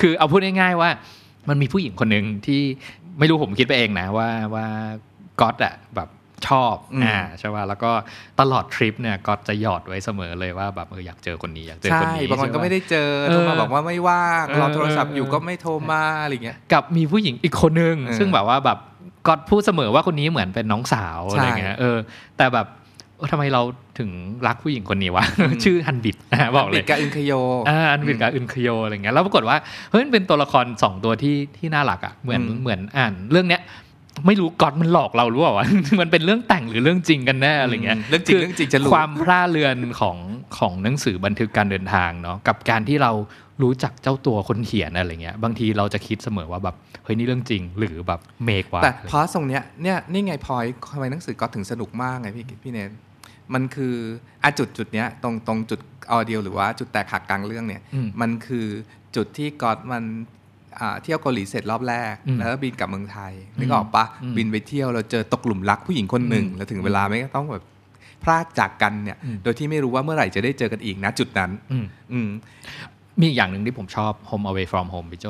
[0.00, 0.90] คือเอาพูดง่ายๆว่า
[1.48, 2.62] มันมีผู้หญิงคนหนึ่งที่
[3.18, 4.66] ไม่รู้ผมคิดไปเองนะว่าว่า
[5.40, 6.08] ก๊อตอะแบบ
[6.48, 7.90] ชอบอืมอ่าใช่ป่ะแล้วก็
[8.40, 18.78] ตลอดทริปเนี่ยก๊อตจะหยอดไว้เสมอเลยว่าแบบเอออยากเจอคนนี้อยากเจอใช่คนนี้บางคนก็ใช่ปะไม่ได้เจอเออโทรมาบอกว่าไม่ว่างเออรอโทรศัพท์อยู่เออก็ไม่โทรมาอะไรเงี้ยกับมีผู้หญิงอีกคนนึงเออซึ่งแบบว่าแบบ
[19.26, 21.96] ก๊อตพูดเสมอว่าคนนี้เหมือนเป็นน้องสาวใช่อะไรเงี้ยเออ
[22.38, 22.66] แต่แบบ
[23.16, 23.62] เออทำไมเรา
[23.98, 24.10] ถึง
[24.46, 25.24] รักผู้หญิงคนนี้วะ
[25.64, 27.32] ชื่อฮันบิดนะบอกเลปิยดกับอึนคโย
[27.68, 29.56] อ่าอันบิดกับอึนคโยอะไรเงี้ยแล้วปรากฏว่า
[29.90, 33.62] เฮ้ยมันเป็นตัวละครสองตัวที่ที่น่ารักอะเหมือนอืมเหมือนอ่านเรื่องเนี้ย
[34.26, 35.66] ไม่รู้ก๊อตมันหลอกเราหรือเปล่าวะ
[36.00, 40.18] มันเป็นเรื่องแต่งหรือเรื่องจริงกันแน่อะไรเงี้ยเรื่องจริงคืเรื่องจริงจะรู้ความพร่าเรือนของ
[40.58, 43.12] ของหนังสือบันทึกการเดินทางเนาะกับการที่เรา
[43.62, 52.90] รู้จักเจ้าตัวคนเขียนอะไรเงี้ย บางทีเราจะคิดเสมอว่าแบบเฮ้ยนี่เรื่องจริงหรือแบบเมกวะแต่พอตรงเนี้ยเนี่ยนี่ไงพอยทำไมหนังสือก็ถึงสนุกมากไงพี่พี่เนน
[53.54, 53.94] มันคือ
[54.42, 55.80] อะจุดจุดเนี้ยตรงตรงจุด
[56.12, 58.66] ออเดียหรือว่าจุดแตกหักกลางเรื่องเนี่ยอืมมันคือ
[59.16, 60.43] จุดที่ก๊อตมันอ่า
[61.02, 67.64] เที่ยวเกาหลีเสร็จรอบแรกอืมแล้วก็บินกลับเมืองไทยอืมนึกออกปะอืมบินไปเที่ยวเราเจอตกหลุมรักผู้หญิงคนหนึ่งอืมแล้วถึงเวลาไม่ก็ต้องแบบ
[68.24, 72.28] พลากจากกันเนี่ยอืมโดยที่ไม่รู้ว่าเมื่อไหร่จะได้เจอกันอีกนะจุดนั้นอืมอืม
[73.20, 75.26] มีอีกอย่างหนึ่งที่ผมชอบ Home Away from Home พี่โจ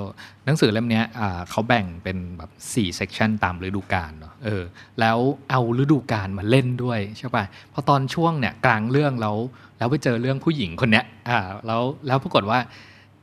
[0.47, 4.63] หนังสือเล่มเนี้ยอ่าเขาแบ่งเป็นแบบ4 section ตามฤดูกาลเนาะเออ
[5.01, 5.19] แล้ว
[5.51, 9.37] เอาฤดูกาลมาเล่นด้วยใช่ป่ะพอตอนช่วงเนี่ยกลางเรื่องแล้ว
[9.79, 12.59] แล้วไปเจอเรื่องผู้หญิงคนเนี้ยอ่าแล้วแล้วปรากฏว่า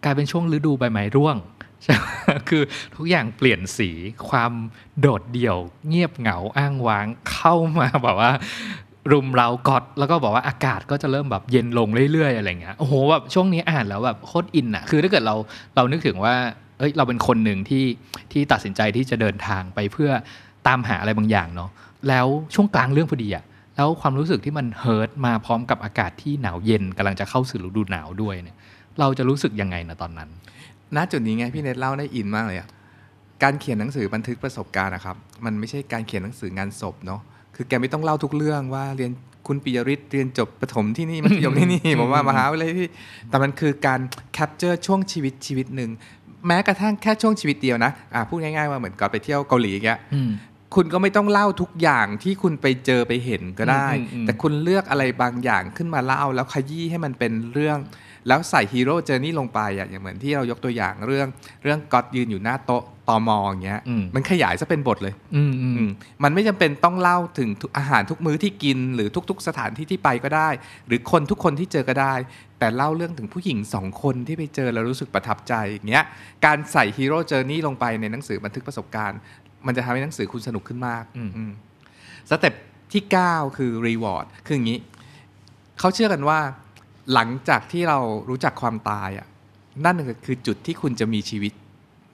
[0.03, 1.37] กลายเป็นช่วงฤดูใบไม้ร่วง
[1.83, 1.95] ใช่
[2.49, 2.63] คือ
[2.95, 3.89] ทุกอย่างเปลี่ยนสี
[4.29, 4.51] ความ
[4.99, 5.57] โดดเดี่ยว
[5.87, 8.31] เงียบเหงาอ้างว้างเข้ามาแบบว่า
[9.11, 15.35] รุมเรากอดแล้วก็บอกว่าอากาศก็จะเริ่มแบบเย็นลงเรื่อยๆอะไรเงี้ยโอ้โหแบบช่วงนี้อ่านแล้วแบบโคตรอินอะคือถ้าเกิดเรา
[15.75, 16.35] เรานึกถึงว่า
[16.79, 17.85] เอ้ยเราเป็นคนหนึ่งที่
[18.31, 20.11] ที่ตัดสินใจที่จะเดินทางไปเพื่อ
[20.67, 21.69] ตามหาอะไรบางอย่างเนาะ
[22.09, 23.43] แล้วช่วงกลางเรื่องพอดีอะ
[23.75, 28.57] แล้วความรู้สึกที่มันเฮิร์ตมาพร้อมกับอากาศที่หนาวเย็นกำลังจะเข้าสู่ฤดูหนาวด้วยเนี่ย
[28.99, 30.29] เราจะรู้สึกยังไงนะตอนนั้น
[30.95, 32.67] ณจุดนี้ไงพี่เนทเล่าได้อินมากเลยอะ
[33.43, 35.15] การเขียนหนังสือบันทึกประสบการณ์นะครับ
[35.45, 37.21] มันไม่ใช่การเขียนหนังสืองานศพเนาะ
[37.55, 39.11] คือแกไม่ต้องเล่าทุกเรื่องว่าเรียน
[39.47, 42.87] คุณปิยริศเรียนจบประถมที่นี่มัธยมที่นี่ผมว่ามหาวิทยาลัยที่
[43.29, 43.99] แต่มันคือการ
[44.33, 45.89] capture ช่วงชีวิตชีวิตหนึ่ง
[46.47, 50.31] แม้กระทั่งแค่ช่วงชีวิตเดียวนะอะพูดง่ายๆว่าเหมือนก่อนไปเที่ยวเกาหลีอย่างเงี้ยอืม
[50.75, 57.77] คุณก็ไม่ต้องเล่าทุกอย่างที่คุณไปเจอไปเห็นก็ได้อืมอืมอืมแต่คุณเลือกอะไรบางอย่างขึ้นมาเล่าแล้วขยี้ให้มันเป็นเรื่อง
[58.27, 61.27] แล้วใส่ hero journey ลงไปอะอย่างเหมือนที่เรายกตัวอย่างเรื่อง
[61.63, 65.91] เรื่องก๊อตยืนอยู่หน้าโต๊ะตอมอย่างเงี้ยอืมมันขยายซะเป็นบทเลยอืมอืมอืม
[66.23, 70.49] มันไม่จำเป็นต้องเล่าถึงทุกอาหารทุกมื้อที่กิน หรือทุก ๆ สถานที่ที่ไปก็ได้
[70.87, 72.13] หรือคนทุกคนที่เจอก็ได้
[72.59, 76.05] แต่เล่าเรื่องถึงผู้หญิงสองคนที่ไปเจอแล้วรู้สึกประทับใจอย่างเงี้ย
[76.45, 79.19] การใส่ hero journey ลงไปในหนังสือบันทึกประสบการณ์
[79.65, 81.51] มันจะทำให้หนังสือคุณสนุกขึ้นมากอืมอืม
[82.29, 82.53] สเต็ป
[82.93, 84.79] ที่ 9 คือ reward คืออย่างนี้
[85.79, 86.39] เขาเชื่อกันว่า
[87.13, 87.99] หลังจากที่เรา
[88.29, 89.27] รู้จักความตายอะ
[89.85, 91.53] นั่นคือจุดที่คุณจะมีชีวิต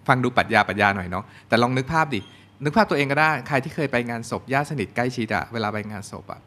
[0.08, 2.20] ฟังดูปรัชญาปรัชญาหน่อยเนาะแต่ลองนึกภาพดิ
[2.64, 6.40] นึกภาพตัวเองก็ได้ใครที่เคยไปงานศพญาติสนิทใกล้ชิดอะเวลาไปงานศพอะ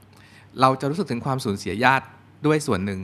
[0.61, 2.07] เราจะรู้สึกถึงความสูญเสียญาติ
[2.47, 3.01] ด้วยส่วนหนึ่ง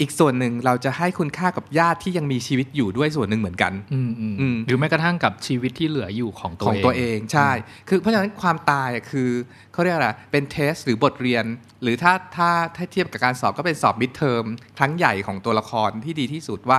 [0.00, 7.50] อีกส่วนหนึ่งเราจะให้คุณค่ากับญาติที่ยังมีชีวิตอยู่ด้วยส่วนหนึ่งเหมือนกันอืมอืมอืมหรือแม้กระทั่งกับชีวิตที่เหลืออยู่ของตัวของเองตัวเองใช่
[7.88, 9.28] คือเพราะฉะนั้นความตายอะคือ
[9.72, 11.44] เขาเรียกอะไรเป็นเทสหรือบทเรียน
[11.82, 14.44] หรือถ้าถ้าถ้าเทียบกับการสอบก็เป็นสอบ midterm
[14.78, 16.78] ครั้งใหญ่ของตัวละครที่ดีที่สุดว่า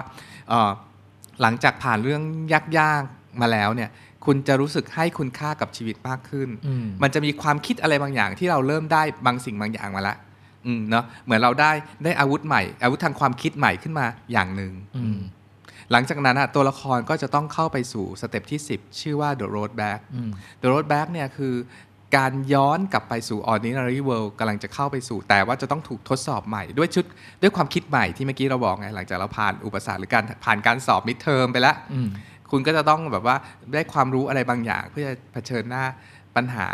[0.49, 0.71] เอ่อ
[1.41, 2.21] หลังจากผ่านเรื่อง
[2.79, 3.89] ยากๆมาแล้วเนี่ย
[4.25, 10.32] คุณจะรู้สึกให้คุณค่ากับชีวิตมากขึ้นอืมมันจะมีความคิดอะไรบางอย่างที่เราเริ่มได้บางสิ่งบางอย่างมาแล้วอืม
[10.89, 11.71] เนาะเหมือนเราได้
[12.03, 15.19] ได้อาวุธใหม่ อาวุธทางความคิดใหม่ขึ้นมาอย่างหนึ่งอืม
[15.91, 20.29] หลังจากนั้นอะตัวละครก็จะต้องเข้าไปสู่ step ที่ 10 ชื่อว่า the road back อืม
[20.61, 21.53] the road back เนี่ยคือ
[22.17, 27.05] การย้อนกลับไปสู่ ordinary world กำลังจะเข้าไปสู่ แต่ว่าจะต้องถูกทดสอบใหม่ ด้วยชุด
[27.41, 32.09] ด้วยความคิดใหม่ที่เมื่อกี้เราบอกไง หลังจากเราผ่านอุปสรรคหรือการผ่านการสอบ mid term ไปแล้วอืม
[32.51, 33.35] คุณก็จะต้องแบบว่า
[33.73, 35.83] ได้ความรู้อะไรบางอย่าง เพื่อจะเผชิญหน้า
[36.35, 36.67] ปัญหา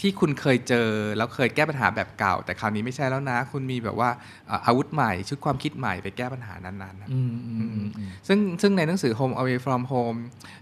[0.00, 4.10] ที่คุณเคยเจอแล้วเคยแก้ปัญหาแบบเก่า แต่คราวนี้ไม่ใช่แล้วนะ คุณมีแบบว่า
[4.46, 10.18] เอ่ออาวุธใหม่ ชุดความคิดใหม่ไปแก้ปัญหานั้นๆนะอืมอืมอืมอืมซึ่งซึ่งในหนังสือ Home Away from Home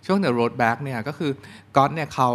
[0.07, 1.31] ช่วง The Road Back เนี่ยก็คือ
[1.77, 2.31] ก๊อตเนี่ยเขา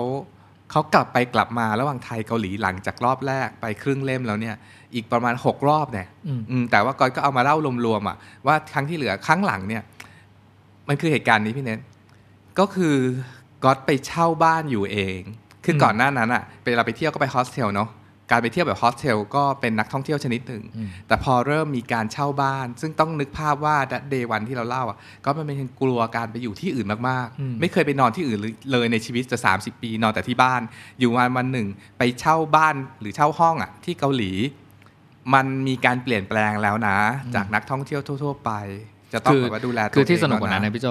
[0.71, 4.55] เขากลับไปกลับมาระหว่างไทยเกาหลีหลังจากรอบแรกไปครึ่งเล่มแล้วเนี่ย
[4.95, 9.83] อีกประมาณ 6 รอบเนี่ยอืมอืมแต่ว่าก๊อตก็เอามาเล่ารวมๆอะว่าครั้งที่เหลือครั้งหลังเนี่ย
[10.87, 11.81] มันคือเหตุการณ์นี้ที่เน้น
[12.59, 12.95] ก็คือ
[13.63, 15.21] ก๊อตไปเช่าบ้านอยู่เอง
[15.65, 17.89] คือก่อนหน้านั้นอะเวลาไปเที่ยวก็ไปโฮสเทลเนาะ
[18.31, 23.75] การไปเที่ยวแบบโฮสเทลก็เป็นนักท่องเที่ยวชนิดหนึ่งอืมแต่พอเริ่มมีการเช่าบ้าน ซึ่งต้องนึกภาพว่า
[24.09, 28.39] เดย์วันที่เราเล่าอะก็มันเป็นกลัวการไปอยู่ที่อื่นมากอืมๆไม่เคยไปนอนที่อื่น
[28.71, 30.61] เลยในชีวิตจะ 30 ปีนอนแต่ที่บ้าน
[30.99, 34.31] อยู่วันวันหนึ่ง ไปเช่าบ้านหรือเช่าห้องอะที่เกาหลี
[35.33, 36.97] มันมีการเปลี่ยนแปลงแล้วนะ
[37.35, 38.51] จากนักท่องเที่ยวทั่ว ๆ ไป
[39.13, 40.87] จะต้องแบบว่าดูแลตัวคือที่เงสนุกกว่านั้นแล้นะพี่โจ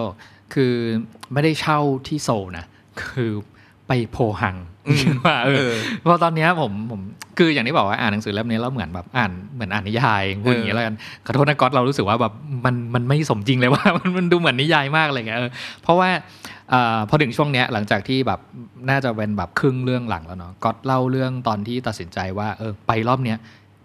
[0.55, 0.75] คือ
[1.33, 2.67] ไม่ได้เช่าที่โซลนะ
[3.03, 3.33] คือ
[3.91, 4.57] ไปโพหัง
[5.25, 7.01] ว่าเอเอออเพราะตอนเนี้ยผมผม
[7.39, 10.95] คืออย่างที่บอกว่าอ่านหนังสือเล่มนี้แล้วเหมือนแบบอ่านเหมือนอ่านนิยายพูดอย่างนี้แล้วกัน
[11.27, 12.33] ขอโทษนะก๊อตเรารู้สึกว่าแบบ
[12.65, 15.51] มันมันไม่สมจริงเลยว่ามันมันดูเหมือนนิยายมากอะไรเงี้ยเออ
[15.83, 16.11] เพราะว่า
[16.71, 18.41] เอ่อพอถึงช่วงเนี้ยหลังจากที่แบบ
[18.91, 23.39] น่าจะเป็นแบบครึ่งเรื่องหลังแล้วเนาะก๊อตเล่าเรื่องตอนที่ตัดสินใจว่าเออไปรอบเนี้ย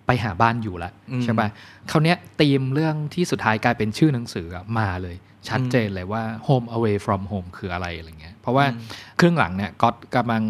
[0.07, 1.47] ไปหาบ้านอยู่ละอืมใช่ป่ะ
[1.91, 5.15] คราวเนี้ยธีมเรื่องที่สุดท้ายกลายเป็นชื่อหนังสืออะมาเลย
[5.49, 10.43] ชัดเจนเลยว่า home away from home คืออะไรอะไรเงี้ย เพราะว่าอืมครึ่งหลังเนี่ยก็กำลัง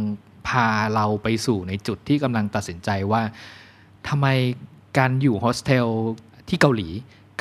[0.48, 3.22] พาเราไปสู่ในจุดที่กำลังตัดสินใจว่า
[4.10, 4.28] ทำไม
[4.98, 5.88] การอยู่โฮสเทล
[6.50, 6.90] ที่เกาหลี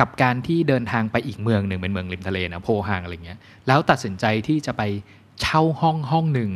[0.00, 4.82] กับการที่เดินทางไปอีกเมืองหนึ่งเป็นเมืองริมทะเลนะโพฮางอะไรเงี้ยแล้วตัดสินใจที่จะไป
[5.40, 6.50] เช่าห้องห้องหนึ่ง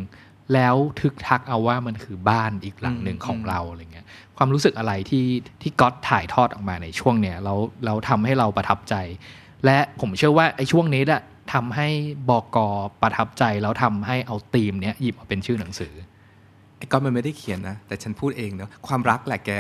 [0.55, 5.27] แล้วทึกทักเอาว่ามันคือบ้านอีกหลังหนึ่งอืมของเราอะไรเงี้ยความรู้สึกอะไรที่
[5.63, 7.55] ที่ก๊อตถ่ายทอดออกมาในช่วงเนี้ยเรา
[7.87, 8.95] เราทำให้เราประทับใจ
[9.65, 11.21] และผมเชื่อว่าไอ้ช่วงนี้แหละ
[11.53, 11.89] ทำให้
[12.31, 12.69] บอกอ
[13.03, 15.93] ประทับใจแล้วทำให้เอาธีมเนี้ยหยิบมาเป็นชื่อหนังสือ
[16.77, 19.51] ไอ้ก๊อตมันไม่ได้เขียนนะ แต่ฉันพูดเองเนาะความรักแหละแก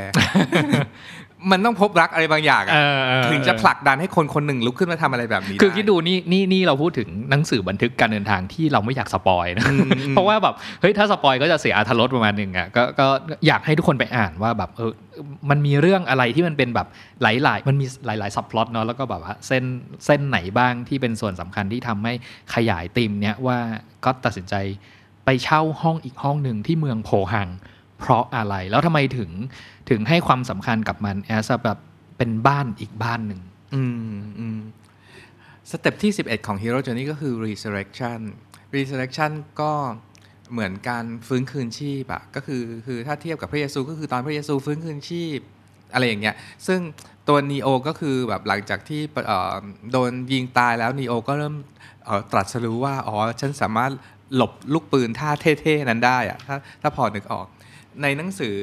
[1.50, 13.06] มันต้องพบรักอะไรบางอย่างอะเออเออถึงจะผลักดันให้คนคนหนึ่งลุกขึ้นมาทำอะไรแบบนี้ คือคิดดูนี่นี่นี่เราพูดถึงหนังสือบันทึกการเดินทางที่เราไม่อยาก spoil นะอืมอืมเพราะว่าแบบเฮ้ยถ้า spoil ก็จะเสียอรรถรสประมาณหนึ่งอะก็ก็
[13.46, 14.92] อยากให้ทุกคนไปอ่านว่าแบบเออ
[15.50, 16.86] มันมีเรื่องอะไรที่มันเป็นแบบ
[17.22, 19.64] หลายๆ มันมีหลายๆ subplot เนาะแล้วก็แบบว่าเส้น
[20.06, 22.12] เส้นไหนบ้างที่เป็นส่วนสำคัญที่ทำให้
[22.54, 23.58] ขยายธีมเนี้ยว่า
[24.04, 24.54] ก็ตัดสินใจ
[25.24, 27.48] ไปเช่าห้องอีกห้องหนึ่งที่เมืองโพฮัง
[28.00, 29.30] เพราะอะไรแล้วทำไมถึง
[29.90, 31.78] ถึงให้ความสำคัญกับมันแอสแบบ
[32.18, 33.40] เป็นบ้านอีกบ้านหนึ่ง
[33.74, 33.82] อื
[34.14, 34.58] มอืม
[35.70, 38.20] สเต็ปที่ 11 ของ Hero Journey ก็คือ resurrection
[38.76, 39.72] resurrection ก็
[40.52, 45.38] เหมือนการฟื้นคืนชีพอะก็คือคือถ้าเทียบกับพระเยซูก็คือตอนพระเยซูฟื้นคืนชีพ
[45.92, 46.36] อะไรอย่างเงี้ย
[46.66, 46.80] ซึ่ง
[47.28, 49.02] ตัวนีโอก็คือแบบหลังจากที่
[49.92, 51.54] โดนยิงตายแล้วนีโอก็เริ่ม
[52.32, 53.92] ตรัสรู้ว่าอ๋อฉันสามารถ
[54.34, 57.46] หลบลูกปืนท่าเท่ๆนั้นได้อะถ้าถ้าพอนึกออก
[58.02, 58.56] ในหนังสือ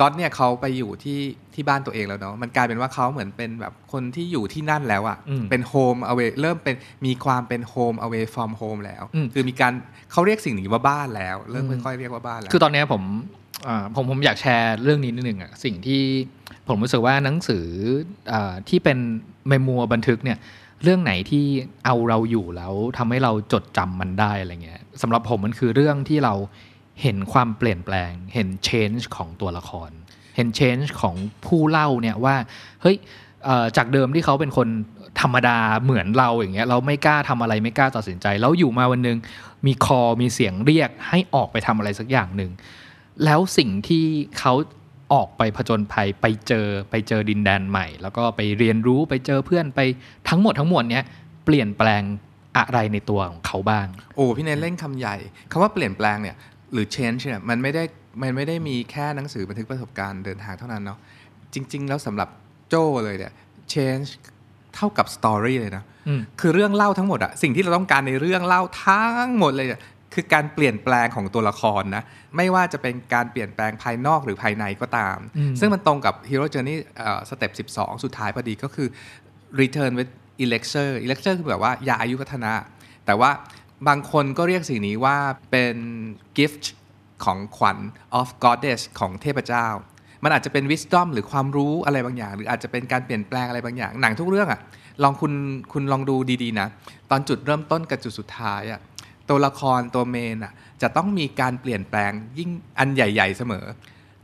[0.00, 1.20] ก๊อตเนี่ยเขาไปอยู่ที่
[1.54, 6.76] ที่บ้านตัวเองแล้วเนาะมันกลายเป็นว่าเขาเหมือนเป็นแบบคนที่อยู่ที่นั่นแล้วอะอืมเป็นโฮมเอา a y เริ่มเป็น
[7.06, 9.72] มีความเป็นโฮมเอา a y from home แล้วอืมคือมีการ
[10.12, 13.02] เขาเรียกสิ่งนี้ว่าบ้านแล้ว เริ่มอืมค่อยๆเรียกว่าบ้านแล้ว คือตอนเนี้ยผม
[13.68, 16.02] อ่าผมผมอยากแชร์เรื่องนี้นิดหนึ่งอะสิ่งที่
[16.68, 17.66] ผมรู้สึกว่าหนังสือ
[18.32, 18.98] อาที่เป็น
[19.48, 20.38] เมมัวบันทึกเนี่ย
[20.82, 21.44] เรื่องไหนที่
[21.84, 26.34] เอาเราอยู่แล้วทำให้เราจดจำมันได้อะไรเงี้ยสำหรับผมมันคือเรื่องที่เรา
[27.02, 29.90] เห็นความเปลี่ยนแปลง เห็น change ของตัวละคร
[30.36, 31.14] เห็น change ของ
[31.46, 32.36] ผู้เล่าเนี่ยว่า
[32.82, 32.96] เฮ้ย
[33.76, 34.68] จากเดิมที่เขาเป็นคน
[35.20, 39.18] ธรรมดาเหมือนเราอย่างเงี้ยเราไม่กล้าทำอะไรไม่กล้าตัดสินใจ แล้วอยู่มาวันหนึง
[39.66, 42.50] มีคอมีเสียงเรียกให้ออกไปทำอะไรสักอย่างหนึ่ง
[43.24, 44.04] แล้วสิ่งที่
[44.38, 44.54] เขา
[45.12, 49.80] ออกไปผจญภัยไปเจอไปเจอดินแดนใหม่ แล้วก็ไปเรียนรู้ไปเจอเพื่อนไป
[50.28, 51.04] ทั้งหมดทั้งมวลเนี้ย
[51.44, 52.02] เปลี่ยนแปลง
[52.58, 53.86] อะไรในตัวของเขาบ้าง
[54.16, 55.16] โอ้พี่เนยเล่นคำใหญ่
[55.50, 56.36] คำว่าเปลี่ยนแปลงเนี่ย
[56.72, 57.84] หรือ change เนี่ยมันไม่ได้
[58.22, 60.98] มันไม่ได้มีแค่หนังสือบันทึกประสบการณ์เดินทางเท่านั้นเนาะ
[61.54, 62.28] จริง ๆ แล้วสำหรับ
[62.68, 63.32] โจ้เลยเนี่ย
[63.72, 64.08] change
[64.74, 69.80] เท่ากับ story เลยนะอืมคือเรื่องเล่าทั้งหมดอะสิ่งที่เราต้องการในเรื่องเล่าทั้งหมดเลยอะ
[70.14, 72.02] คือการเปลี่ยนแปลงของตัวละครนะ
[72.36, 76.76] ไม่ว่าจะเป็นการเปลี่ยนแปลงภายนอกหรือภายในก็ตามอืมซึ่งมันตรงกับ Hero Journey
[77.28, 78.88] สเต็ป12 สุดท้ายพอดีก็คือ
[79.60, 80.10] Return with
[80.44, 82.52] Elixir Elixir คือแบบว่ายาอายุวัฒนะ
[83.06, 83.30] แต่ว่า
[83.88, 85.18] บางคนก็เรียกสิ่งนี้ว่า
[85.50, 85.76] เป็น
[86.38, 86.64] gift
[87.24, 87.78] ของขวัญ
[88.20, 89.66] of goddess ของเทพเจ้า
[90.22, 94.60] มันอาจจะเป็น wisdom หรือความรู้อะไรบางอย่าง หรืออาจจะเป็นการเปลี่ยนแปลงอะไรบางอย่าง หนังทุกเรื่องอะ
[95.02, 95.32] ลองคุณ
[95.72, 96.68] คุณลองดูดีๆนะ
[97.10, 98.80] ตอนจุดเริ่มต้นกับจุดสุดท้ายอะ
[99.28, 100.52] ตัวละครตัวเมนอะ
[100.82, 103.64] จะต้องมีการเปลี่ยนแปลงยิ่งอันใหญ่ ๆ เสมอ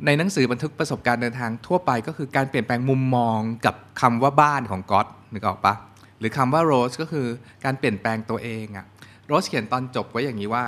[0.07, 5.75] ในหนังสือบันทึกประสบการณ์เดินทางทั่วไปก็คือการเปลี่ยนแปลงมุมมองกับคำว่าบ้านของก๊อตนึกออกปะ
[6.19, 7.27] หรือคำว่าโรสก็คือ
[7.65, 8.87] การเปลี่ยนแปลงตัวเองอะ
[9.29, 10.65] โรสเขียนตอนจบไว้อย่างนี้ว่า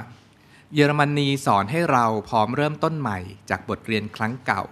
[0.74, 3.18] เยอรมนีสอนให้เราพร้อมเริ่มต้นใหม่
[3.50, 4.62] จากบทเรียนครั้งเก่า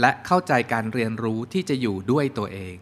[0.00, 2.76] และเข้าใจการเรียนรู้ที่จะอยู่ด้วยตัวเอง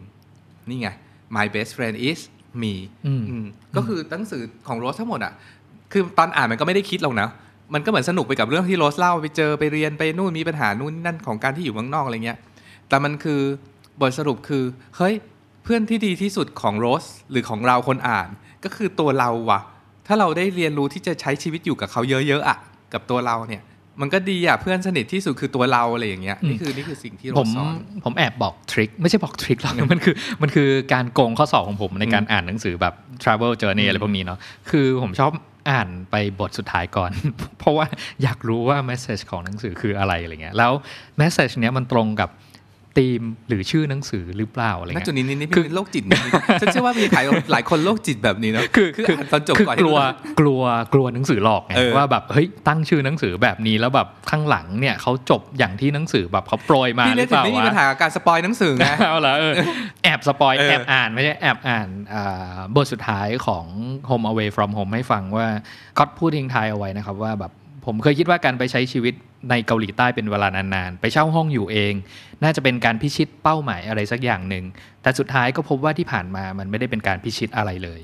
[0.69, 0.87] นี่ไง
[1.35, 2.19] my best friend is
[2.61, 2.73] me
[3.05, 3.45] อืมอืม
[3.75, 5.33] ก็คือหนังสือของโรสทั้งหมดอะ
[5.91, 7.27] คือตอนอ่านมันก็ไม่ได้คิดหรอกนะ
[7.73, 12.37] มันก็เหมือนสนุกไปกับเรื่องที่โรสเล่าไปเจอไปเรียนไปนู่นมีปัญหานู่นนั่นของการที่อยู่เมืองนอกอะไรเงี้ย
[12.89, 13.41] แต่มันคือ
[14.01, 14.63] บทสรุปคือ
[14.97, 15.15] เฮ้ย
[15.63, 18.29] เพื่อนที่ดีที่สุดของโรสหรือของเราคนอ่าน
[18.63, 19.61] ก็คือตัวเราว่ะ
[20.07, 22.57] ถ้าเราได้เรียนรู้ที่จะใช้ชีวิตอยู่กับเขาเยอะๆอะ
[22.93, 23.63] กับตัวเราเนี่ย
[24.01, 27.75] มันก็ดีอะเพื่อนสนิทที่สุดคือตัวเราอะไรอย่างเงี้ยนี่คือนี่คือสิ่งที่โรผสมสอน
[28.05, 32.93] ผมแอบบอกทริคไม่ใช่บอกทริคหรอกมันคือมันคือการโกงข้อสอบของผมในการอ่านหนังสือแบบ
[33.23, 34.39] travel journey อะไรพวกนี้เนาะ
[34.69, 35.31] คือผมชอบ
[35.69, 37.11] อ่านไปบทสุดท้ายก่อน
[37.59, 37.85] เพราะว่า
[38.23, 40.71] อยากรู้ว่า message ของหนังสือคืออะไรอะไรเงี้ยแล้ว
[41.21, 42.29] message เนี้ยมันตรงกับ
[42.97, 47.19] ธีมหรือชื่อหนังสือหรือเปล่าอะไรณเงี้ยจุดนี้นี่นี่คือเป็นโรคจิตนิดๆฉันเชื่อว่ามีใคร
[47.51, 49.97] หลายคนโรคจิตแบบนี้เนาะคือคืออ่านตอนจบคือก่อนกลัว
[50.39, 50.61] กลัว
[50.93, 59.53] กลัวหนังสือหลอกไงเออว่าแบบเฮ้ยตั้งชื่อหนังสือแบบนี้แล้วแบบข้างหลังเนี่ยเขาจบอย่างที่หนังสือแบบเขาโปรยมาพี่หเล็รืกอเปถึงล่าไม่มีวะปัญหากับการ spoil หนังสือไงเอาละเออ
[60.03, 63.65] แอบ spoil เออแอบอ่านไม่ใช่แอบอ่านอ่าบทสุดท้ายของ
[64.09, 65.47] Home Away from Home ให้ฟังว่า
[65.97, 67.53] ก็พูดทิ้งท้ายเอาไว้นะครับว่าแบบ
[67.85, 69.13] ผมเคยคิดว่าการไปใช้ชีวิต
[69.49, 71.93] ในเกาหลีใต้เป็นเวลานานๆ ไปเช่าห้องอยู่เอง
[72.43, 74.65] น่าจะเป็นการพิชิตเป้าหมายอะไรสักอย่างหนึ่ง
[75.01, 78.01] แต่สุดท้ายก็พบว่าที่ผ่านมามันไม่ได้เป็นการพิชิตอะไรเลย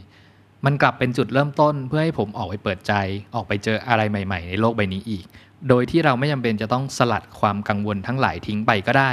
[0.65, 2.93] มันกลับเป็นจุดเริ่มต้นเพื่อให้ผมออกไปเปิดใจ
[3.35, 5.25] ออกไปเจออะไรใหม่ ๆ ในโลกใบนี้อีก
[5.69, 9.11] โดยที่เราไม่จำเป็นจะต้องสลัดความกังวลทั้งหลายทิ้งไปก็ได้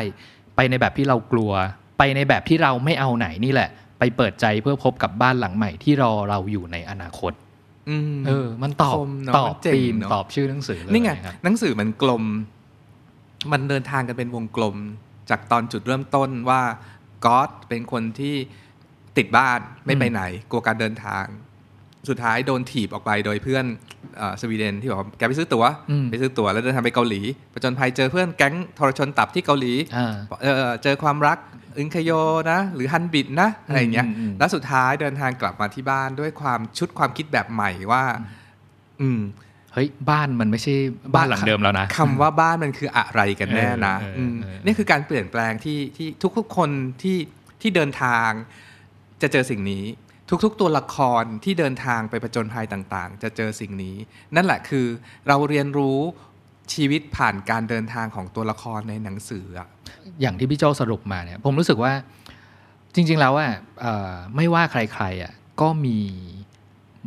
[0.57, 1.53] ไปในแบบที่เรากลัว
[1.99, 7.33] ไปในแบบที่เราไม่เอาไหนนี่แหละ ไปเปิดใจเพื่อพบกับบ้านหลังใหม่ที่รอเราอยู่ในอนาคต
[8.27, 12.25] เออ มันตอบคมเนอะตอบมันเจ๋งธีมเนอะตอบชื่อหนังสือเลยนี่ไงครับหนังสือมันกลม
[13.53, 14.77] มันเดินทางกันเป็นวงกลม
[15.31, 16.63] จากตอนจุดเริ่มต้นว่า
[17.25, 18.35] ก๊อตเป็นคนที่
[19.17, 21.25] ติดบ้านไม่ไปไหน กลัวการเดินทาง
[22.09, 23.65] สุดท้ายโดนถีบออกไปโดยเพื่อน
[24.17, 27.21] เออสวีเดนที่บอกว่าแกไปซื้อตัว๋วอืมไปซื้อตั๋วแล้วเดินทางไปเกาหลี
[27.53, 31.39] ประจนภัยเจอเพื่อนแก๊งทรชนตับที่เกาหลีอ่าเออเจอความรัก
[31.79, 32.11] อึนคโย
[32.51, 34.07] นะ หรือฮันบิดนะอะไรเงี้ย
[34.39, 38.05] แล้วสุดท้ายเดินทางกลับมาที่บ้านด้วยความชุดความคิดแบบใหม่ว่า
[39.01, 39.21] อืม
[39.73, 40.75] เฮ้ยบ้านมันไม่ใช่
[41.15, 43.97] บ้านหลังเดิมแล้วนะคำว่าบ้านมันคืออะไรกันแน่นะ
[44.65, 46.09] นี่คือการเปลี่ยนแปลงที่ที่
[46.39, 46.71] ทุกๆคน
[47.03, 47.19] ที่
[47.61, 48.31] ที่เดินทาง
[49.23, 49.85] จะเจอสิ่งนี้
[50.45, 53.97] ทุกๆ ตัวละครที่เดินทางไปประจนภัยต่างๆ จะเจอสิ่งนี้
[54.37, 54.87] นั่นแหละคือ
[55.29, 55.99] เราเรียนรู้
[56.75, 59.69] ชีวิตผ่านการเดินทางของตัวละครในหนังสืออะ
[60.21, 61.93] อย่างที่พี่โจสรุปมาเนี่ยผมรู้สึกว่า
[62.95, 63.53] จริง ๆ แล้วอะ
[64.37, 65.99] ไม่ว่าใครๆอะก็มี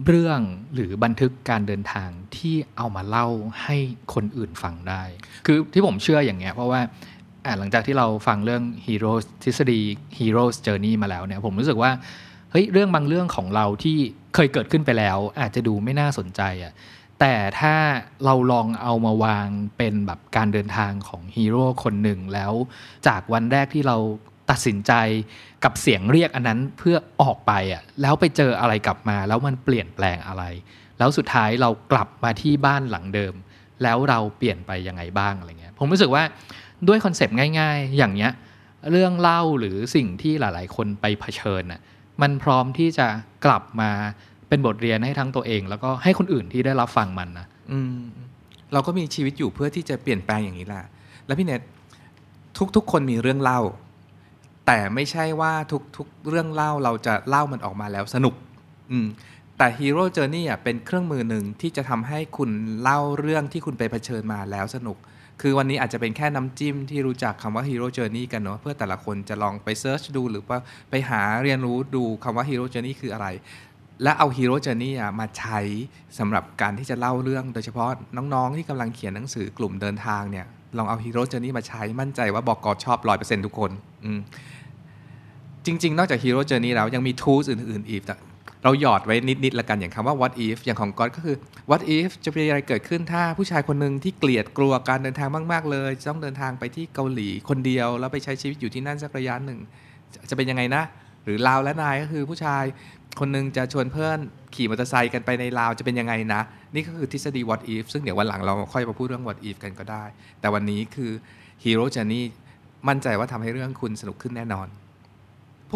[0.05, 0.39] เรื่อง
[0.74, 3.28] หรือบันทึกการเดินทางที่เอามาเล่า
[3.64, 3.78] ให้
[4.14, 5.03] คนอื่นฟังได้
[5.45, 6.82] คือที่ผมเชื่ออย่างเงี้ยเพราะว่า
[7.59, 9.82] หลังจากที่เราฟังเรื่อง Heroes ทฤษฎี
[10.18, 11.91] Heroes Journey มาแล้วเนี่ยผมรู้สึกว่า
[12.51, 13.97] เฮ้ยเรื่องบางเรื่องของเราที่
[14.36, 16.74] เคยเกิดขึ้นไปแล้ว อาจจะดูไม่น่าสนใจอะ
[17.22, 17.76] แต่ถ้า
[18.26, 19.47] เราลองเอามาวาง
[19.78, 22.53] เป็นแบบการเดินทางของฮีโร่คนหนึ่งแล้ว
[23.07, 23.97] จากวันแรกที่เรา
[24.49, 24.93] ตัดสินใจ
[25.63, 30.43] กับเสียงเรียกอันนั้นเพื่อออกไปอะแล้วไปเจออะไรกลับมา แล้วมันเปลี่ยนแปลงอะไร
[30.97, 33.34] แล้วสุดท้ายเรากลับมาที่บ้านหลังเดิม
[33.84, 36.24] แล้วเราเปลี่ยนไปยังไงบ้างอะไรเงี้ยผมรู้สึกว่า
[36.88, 38.32] ด้วยคอนเซปต์ง่าย ๆ อย่างเนี้ย
[38.91, 41.82] เรื่องเล่าหรือสิ่งที่หลาย ๆ คนไปเผชิญน่ะ
[42.22, 43.07] มันพร้อมที่จะ
[43.45, 43.91] กลับมา
[44.51, 48.01] เป็นบทเรียนให้ทั้งตัวเอง แล้วก็ให้คนอื่นที่ได้รับฟังมันนะอืม
[48.73, 50.83] เราก็มีชีวิตอยู่เพื่อที่จะเปลี่ยนแปลงอย่างนี้แหละ
[51.25, 51.61] แล้วพี่เนท
[52.75, 53.59] ทุกๆคนมีเรื่องเล่า
[54.67, 55.53] แต่ไม่ใช่ว่า
[55.97, 58.33] ทุกๆเรื่องเล่าเราจะเล่ามันออกมาแล้วสนุก
[58.91, 59.07] อืม
[59.57, 62.49] แต่ Hero Journey อะเป็นเครื่องมือหนึ่งที่จะทำให้คุณ
[62.81, 64.97] เล่าเรื่องที่คุณไปเผชิญมาแล้วสนุก
[65.41, 70.57] คือวันนี้อาจจะเป็นแค่น้ำจิ้มที่รู้จักคำว่า Hero Journey กันเนาะเพื่อแต่ละคนจะลองไปเซิร์ชดูหรือว่า
[70.89, 73.27] ไปหาเรียนรู้ดูคำว่า Hero Journey คืออะไร
[74.03, 75.59] และเอา Hero Journey อ่มาใช้
[76.19, 80.45] สำหรับการที่จะเล่าเรื่อง โดยเฉพาะน้องๆ ที่กำลังเขียนหนังสือกลุ่มเดินทางเนี่ย
[80.77, 83.71] ลองเอา Hero Journey มาใช้มั่นใจว่าบอกกอชอบ100%ทุกคน
[85.65, 88.03] จริง ๆ นอกจาก Hero Journey แล้วยังมี tools อื่น ๆ อีก
[88.63, 91.35] เราหยอดไว้นิด ๆ ละกันอย่างคำว่า what if อย่างของก๊อตก็คือ
[91.69, 99.59] what if จะเป็นอะไรเกิดขึ้นถ้าผู้ชายคนหนึ่งที่เกลียดกลัวการเดินทางมาก ๆ เลยจะต้องเดินทางไปที่เกาหลีคนเดียว แล้วไปใช้ชีวิตอยู่ที่นั่นสักระยะหนึ่ง
[100.29, 100.83] จะเป็นยังไงนะ
[101.24, 102.63] หรือลาวและนายก็คือผู้ชาย
[103.19, 104.17] คนหนึ่งจะชวนเพื่อน
[104.55, 106.41] ขี่มอเตอร์ไซค์กันไปในลาวจะเป็นยังไงนะ
[106.74, 110.03] นี่ก็คือทฤษฎี what if ซึ่งเดี๋ยววันหลังเราค่อยมาพูดเรื่อง what if กันก็ได้
[110.39, 111.11] แต่วันนี้คือ
[111.63, 112.24] hero journey
[112.88, 114.67] มั่นใจว่าทำให้เรื่องคุณสนุกขึ้นแน่นอน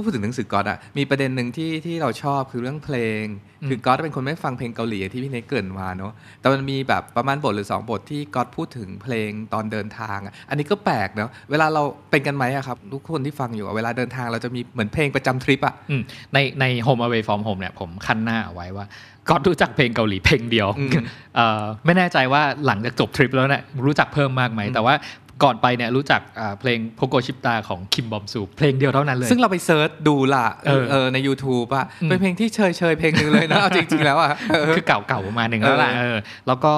[0.06, 3.24] พูดถึงหนังสือก๊อตอะมีประเด็นหนึ่งที่ที่เราชอบคือเรื่องเพลง
[3.68, 16.02] คือก๊อตเป็นคนไม่ฟังเพลงเกาหลีอย่างที่พี่เนกเกรินมาเนาะแต่มันมีแบบประมาณบทหรือ 2 บทที่ก๊อตพูดถึงเพลงตอนเดินทางอะอันนี้ก็แปลกเนาะเวลาเราเป็นกันไหมอะครับทุกคนที่ฟังอยู่อะเวลาเดินทางเราจะมีเหมือนเพลงประจำทริปอะอืม
[16.34, 18.86] ในใน Home Away from Home เนี่ยผมคันหน้าเอาไว้ว่า
[19.30, 20.92] ก็รู้จักเพลงเกาหลีเพลงเดียวอืม
[21.36, 24.96] เอ่อไม่แน่ใจว่าหลังจากจบทริปแล้วเนี่ยรู้จักเพิ่มมากไหมแต่ว่า
[25.44, 36.18] ก่อนไปเนี่ยรู้จักอ่าเพลงโ o โกชิปตาของคิมบอมซูเพลงเดียวเท่านั้นเลย ซึ่งเราไป search ดูล่ะเออเออใน YouTube อะอืมเป็นเพลงที่เชยเชยๆเพลงหนึ่งเลยนะเอาจริงๆแล้วอะเออคือเก่าๆประมาณหนึ่งแล้วล่ะเออเออ
[36.48, 36.74] แล้วก็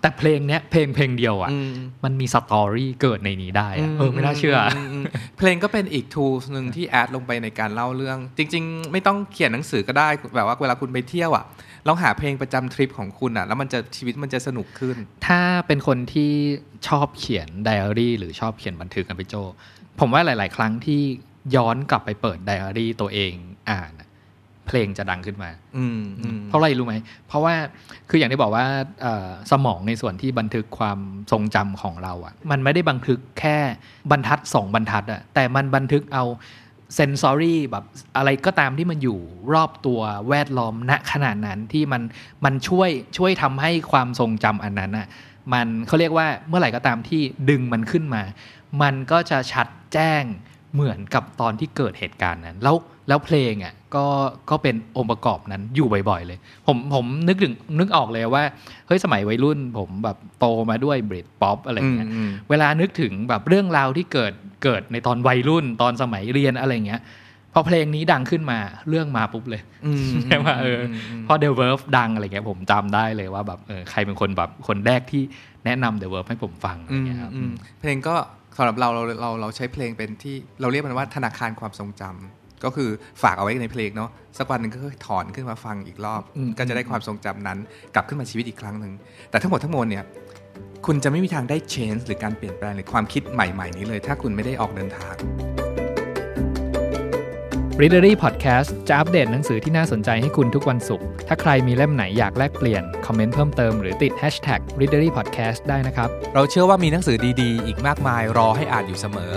[0.00, 1.72] แต่เพลงเนี้ยเพลงเพลงเดียวอะอืม
[2.04, 5.04] มันมี story เกิดในนี้ได้อะเออไม่น่าเชื่ออมม
[5.38, 11.44] เพลงก็เป็นอีก tools หนึ่งที่ add ลงไปในการเล่าเรื่อง จริง ๆ ไม่ต้องเขียนหนังสือก็ได้แบบว่าเวลาคุณไปเที่ยวอะ
[11.88, 16.32] ลองหาเพลงประจำทริปของคุณอะ แล้วมันจะชีวิตมันจะสนุกขึ้น ถ้าเป็นคนที่
[16.88, 19.34] ชอบเขียนไดอารี่หรือชอบเขียนบันทึกกันพี่โจ
[20.00, 21.00] ผมว่าหลาย ๆ ครั้งที่
[21.56, 23.32] ย้อนกลับไปเปิดไดอารี่ตัวเอง
[23.70, 24.08] อ่านอะ
[24.66, 26.94] เพลงจะดังขึ้นมาอืมอืมเพราะอะไรรู้ไหม
[27.28, 27.54] เพราะว่า
[28.10, 28.66] คืออย่างที่บอกว่า
[29.02, 30.98] เอ่อสมองในส่วนที่บันทึกความ
[31.32, 33.56] ทรงจำของเราอะ่ะ มันไม่ได้บันทึกแค่
[34.10, 36.24] บรรทัดสองบรรทัดอะ่ะแต่มันบันทึกเอา
[36.94, 37.84] เซนซอรี่แบบ
[38.16, 39.18] อะไรก็ตามที่มันอยู่
[39.54, 42.02] รอบตัวแวดล้อมณขนาดนั้นที่มัน
[42.44, 45.06] มันช่วยช่วยทำให้ความทรงจำอันนั้นอะ
[45.52, 48.22] มันเขาเรียกว่าเมื่อไหร่ก็ตามที่ดึงมันขึ้นมา
[48.82, 50.22] มันก็จะชัดแจ้ง
[50.74, 52.76] เหมือนกับตอนที่เกิดเหตุการณ์นั้น แล้ว
[53.08, 54.06] แล้วเพลงอะ ก็
[54.50, 58.44] ก็เป็นองค์ประกอบนั้นอยู่บ่อยๆเลย ผมผมนึกถึงนึกออกเลยว่า
[58.86, 64.32] เฮ้ยสมัยวัยรุ่น ผมแบบโตมาด้วยเบรดป๊อปอะไรอย่างเงี้ยอืมเวลานึกถึงแบบเรื่องราวที่เกิด
[64.64, 67.02] เกิดในตอนวัยรุ่นตอนสมัยเรียนอะไรอย่างเงี้ย
[67.56, 70.80] พอเพลงนี้ดังขึ้นมาเรื่องมาปุ๊บเลยอืมใช่ไหมเออ
[71.22, 75.22] มพอ The Verve ดังอะไรเงี้ยผมจำได้เลยว่าแบบเออใครเป็นคนแบบคนแรกที่
[75.64, 78.16] แนะนำ The Verve ให้ผมฟังอะไรอืมเงี้ยครับอืมเพลงก็
[78.56, 82.88] สำหรับเราเราเราเราใช้เพลงเป็นที่เราเรียกมันว่าธนาคารความทรงจำ ก็คือ
[83.22, 87.58] ฝากเอาไว้ในเพลงเนาะสักวันหนึ่งก็คือถอนขึ้นมาฟังอีกรอบอืมก็จะได้ความทรงจำนั้น
[87.94, 88.92] กลับขึ้นมาชีวิตอีกครั้งหนึ่ง
[89.30, 90.04] แต่ทั้งหมดทั้งมวลเนี่ย
[90.86, 95.14] คุณจะไม่มีทางได้ change หรือการเปลี่ยนแปลงหรือความคิดใหม่ๆ นี้เลย ถ้าคุณไม่ได้ออกเดินทาง
[97.80, 109.32] Readery Podcast จะอัปเดตหนังสือที่น่าสนใจให้คุณทุกวันศุกร์ ถ้าใครมีเล่มไหนอยากแลกเปลี่ยน คอมเมนต์เพิ่มเติมหรือติด Hashtag Readery Podcast ได้นะครับ เราเชื่อว่ามีหนังสือดีๆ อีกมากมายรอให้อ่านอยู่เสมอ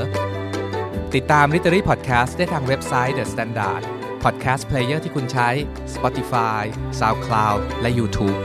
[1.15, 3.83] ติดตาม Literary Podcast ได้ทางเว็บไซต์ The Standard
[4.23, 5.49] Podcast Player ที่คุณใช้
[5.95, 6.61] Spotify
[6.99, 8.37] SoundCloud และ YouTube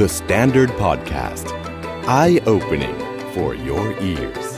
[0.00, 1.46] The Standard Podcast.
[2.20, 2.96] Eye opening
[3.34, 4.55] for your ears.